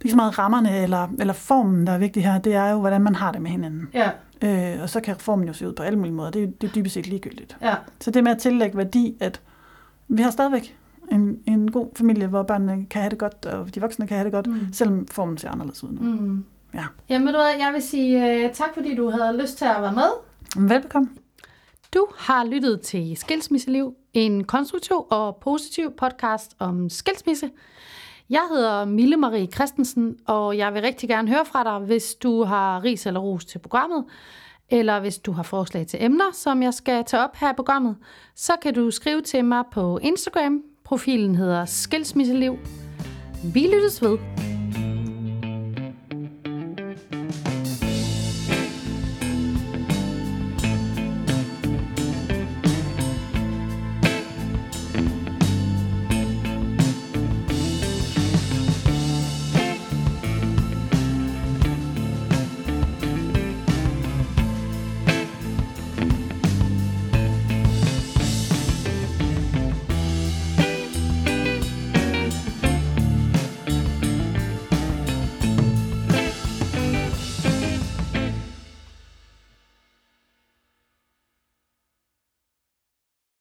det 0.03 0.09
er 0.09 0.09
ikke 0.09 0.11
så 0.11 0.15
meget 0.15 0.39
rammerne 0.39 0.77
eller, 0.83 1.07
eller 1.19 1.33
formen, 1.33 1.87
der 1.87 1.93
er 1.93 1.97
vigtig 1.97 2.23
her. 2.23 2.37
Det 2.39 2.53
er 2.53 2.69
jo, 2.71 2.79
hvordan 2.79 3.01
man 3.01 3.15
har 3.15 3.31
det 3.31 3.41
med 3.41 3.51
hinanden. 3.51 3.87
Ja. 3.93 4.09
Øh, 4.75 4.81
og 4.81 4.89
så 4.89 4.99
kan 4.99 5.15
formen 5.15 5.47
jo 5.47 5.53
se 5.53 5.67
ud 5.67 5.73
på 5.73 5.83
alle 5.83 5.99
mulige 5.99 6.13
måder. 6.13 6.31
Det 6.31 6.43
er, 6.43 6.47
det 6.61 6.69
er 6.69 6.73
dybest 6.73 6.93
set 6.93 7.07
ligegyldigt. 7.07 7.57
Ja. 7.61 7.75
Så 7.99 8.11
det 8.11 8.23
med 8.23 8.31
at 8.31 8.37
tillægge 8.37 8.77
værdi, 8.77 9.15
at 9.19 9.41
vi 10.07 10.21
har 10.21 10.31
stadigvæk 10.31 10.77
en, 11.11 11.37
en 11.45 11.71
god 11.71 11.87
familie, 11.97 12.27
hvor 12.27 12.43
børnene 12.43 12.85
kan 12.89 13.01
have 13.01 13.09
det 13.09 13.19
godt, 13.19 13.45
og 13.45 13.75
de 13.75 13.81
voksne 13.81 14.07
kan 14.07 14.17
have 14.17 14.23
det 14.25 14.33
godt, 14.33 14.47
Mm. 14.47 14.67
selvom 14.73 15.07
formen 15.07 15.37
ser 15.37 15.49
anderledes 15.51 15.83
ud 15.83 15.91
nu. 15.91 16.01
Mm. 16.01 16.45
Ja. 16.73 16.83
Jamen, 17.09 17.33
du 17.33 17.39
jeg 17.39 17.69
vil 17.73 17.81
sige 17.81 18.45
uh, 18.45 18.51
tak, 18.53 18.69
fordi 18.73 18.95
du 18.95 19.09
havde 19.09 19.37
lyst 19.41 19.57
til 19.57 19.65
at 19.65 19.81
være 19.81 19.93
med. 19.93 20.09
Velbekomme. 20.69 21.09
Du 21.93 22.07
har 22.17 22.45
lyttet 22.45 22.81
til 22.81 23.17
Skilsmisseliv, 23.17 23.93
en 24.13 24.43
konstruktiv 24.43 25.05
og 25.09 25.35
positiv 25.41 25.91
podcast 25.97 26.55
om 26.59 26.89
skilsmisse. 26.89 27.49
Jeg 28.29 28.41
hedder 28.49 28.85
Mille 28.85 29.17
Marie 29.17 29.47
Christensen, 29.47 30.15
og 30.27 30.57
jeg 30.57 30.73
vil 30.73 30.81
rigtig 30.81 31.09
gerne 31.09 31.27
høre 31.29 31.45
fra 31.45 31.63
dig, 31.63 31.85
hvis 31.85 32.15
du 32.15 32.43
har 32.43 32.83
ris 32.83 33.05
eller 33.05 33.19
ros 33.19 33.45
til 33.45 33.59
programmet, 33.59 34.05
eller 34.69 34.99
hvis 34.99 35.17
du 35.17 35.31
har 35.31 35.43
forslag 35.43 35.87
til 35.87 36.03
emner, 36.03 36.31
som 36.33 36.63
jeg 36.63 36.73
skal 36.73 37.05
tage 37.05 37.23
op 37.23 37.35
her 37.35 37.51
i 37.51 37.55
programmet, 37.55 37.95
så 38.35 38.53
kan 38.61 38.73
du 38.73 38.91
skrive 38.91 39.21
til 39.21 39.45
mig 39.45 39.63
på 39.71 39.97
Instagram. 39.97 40.61
Profilen 40.83 41.35
hedder 41.35 41.65
Skilsmisseliv. 41.65 42.57
Vi 43.53 43.59
lyttes 43.59 44.01
ved. 44.01 44.52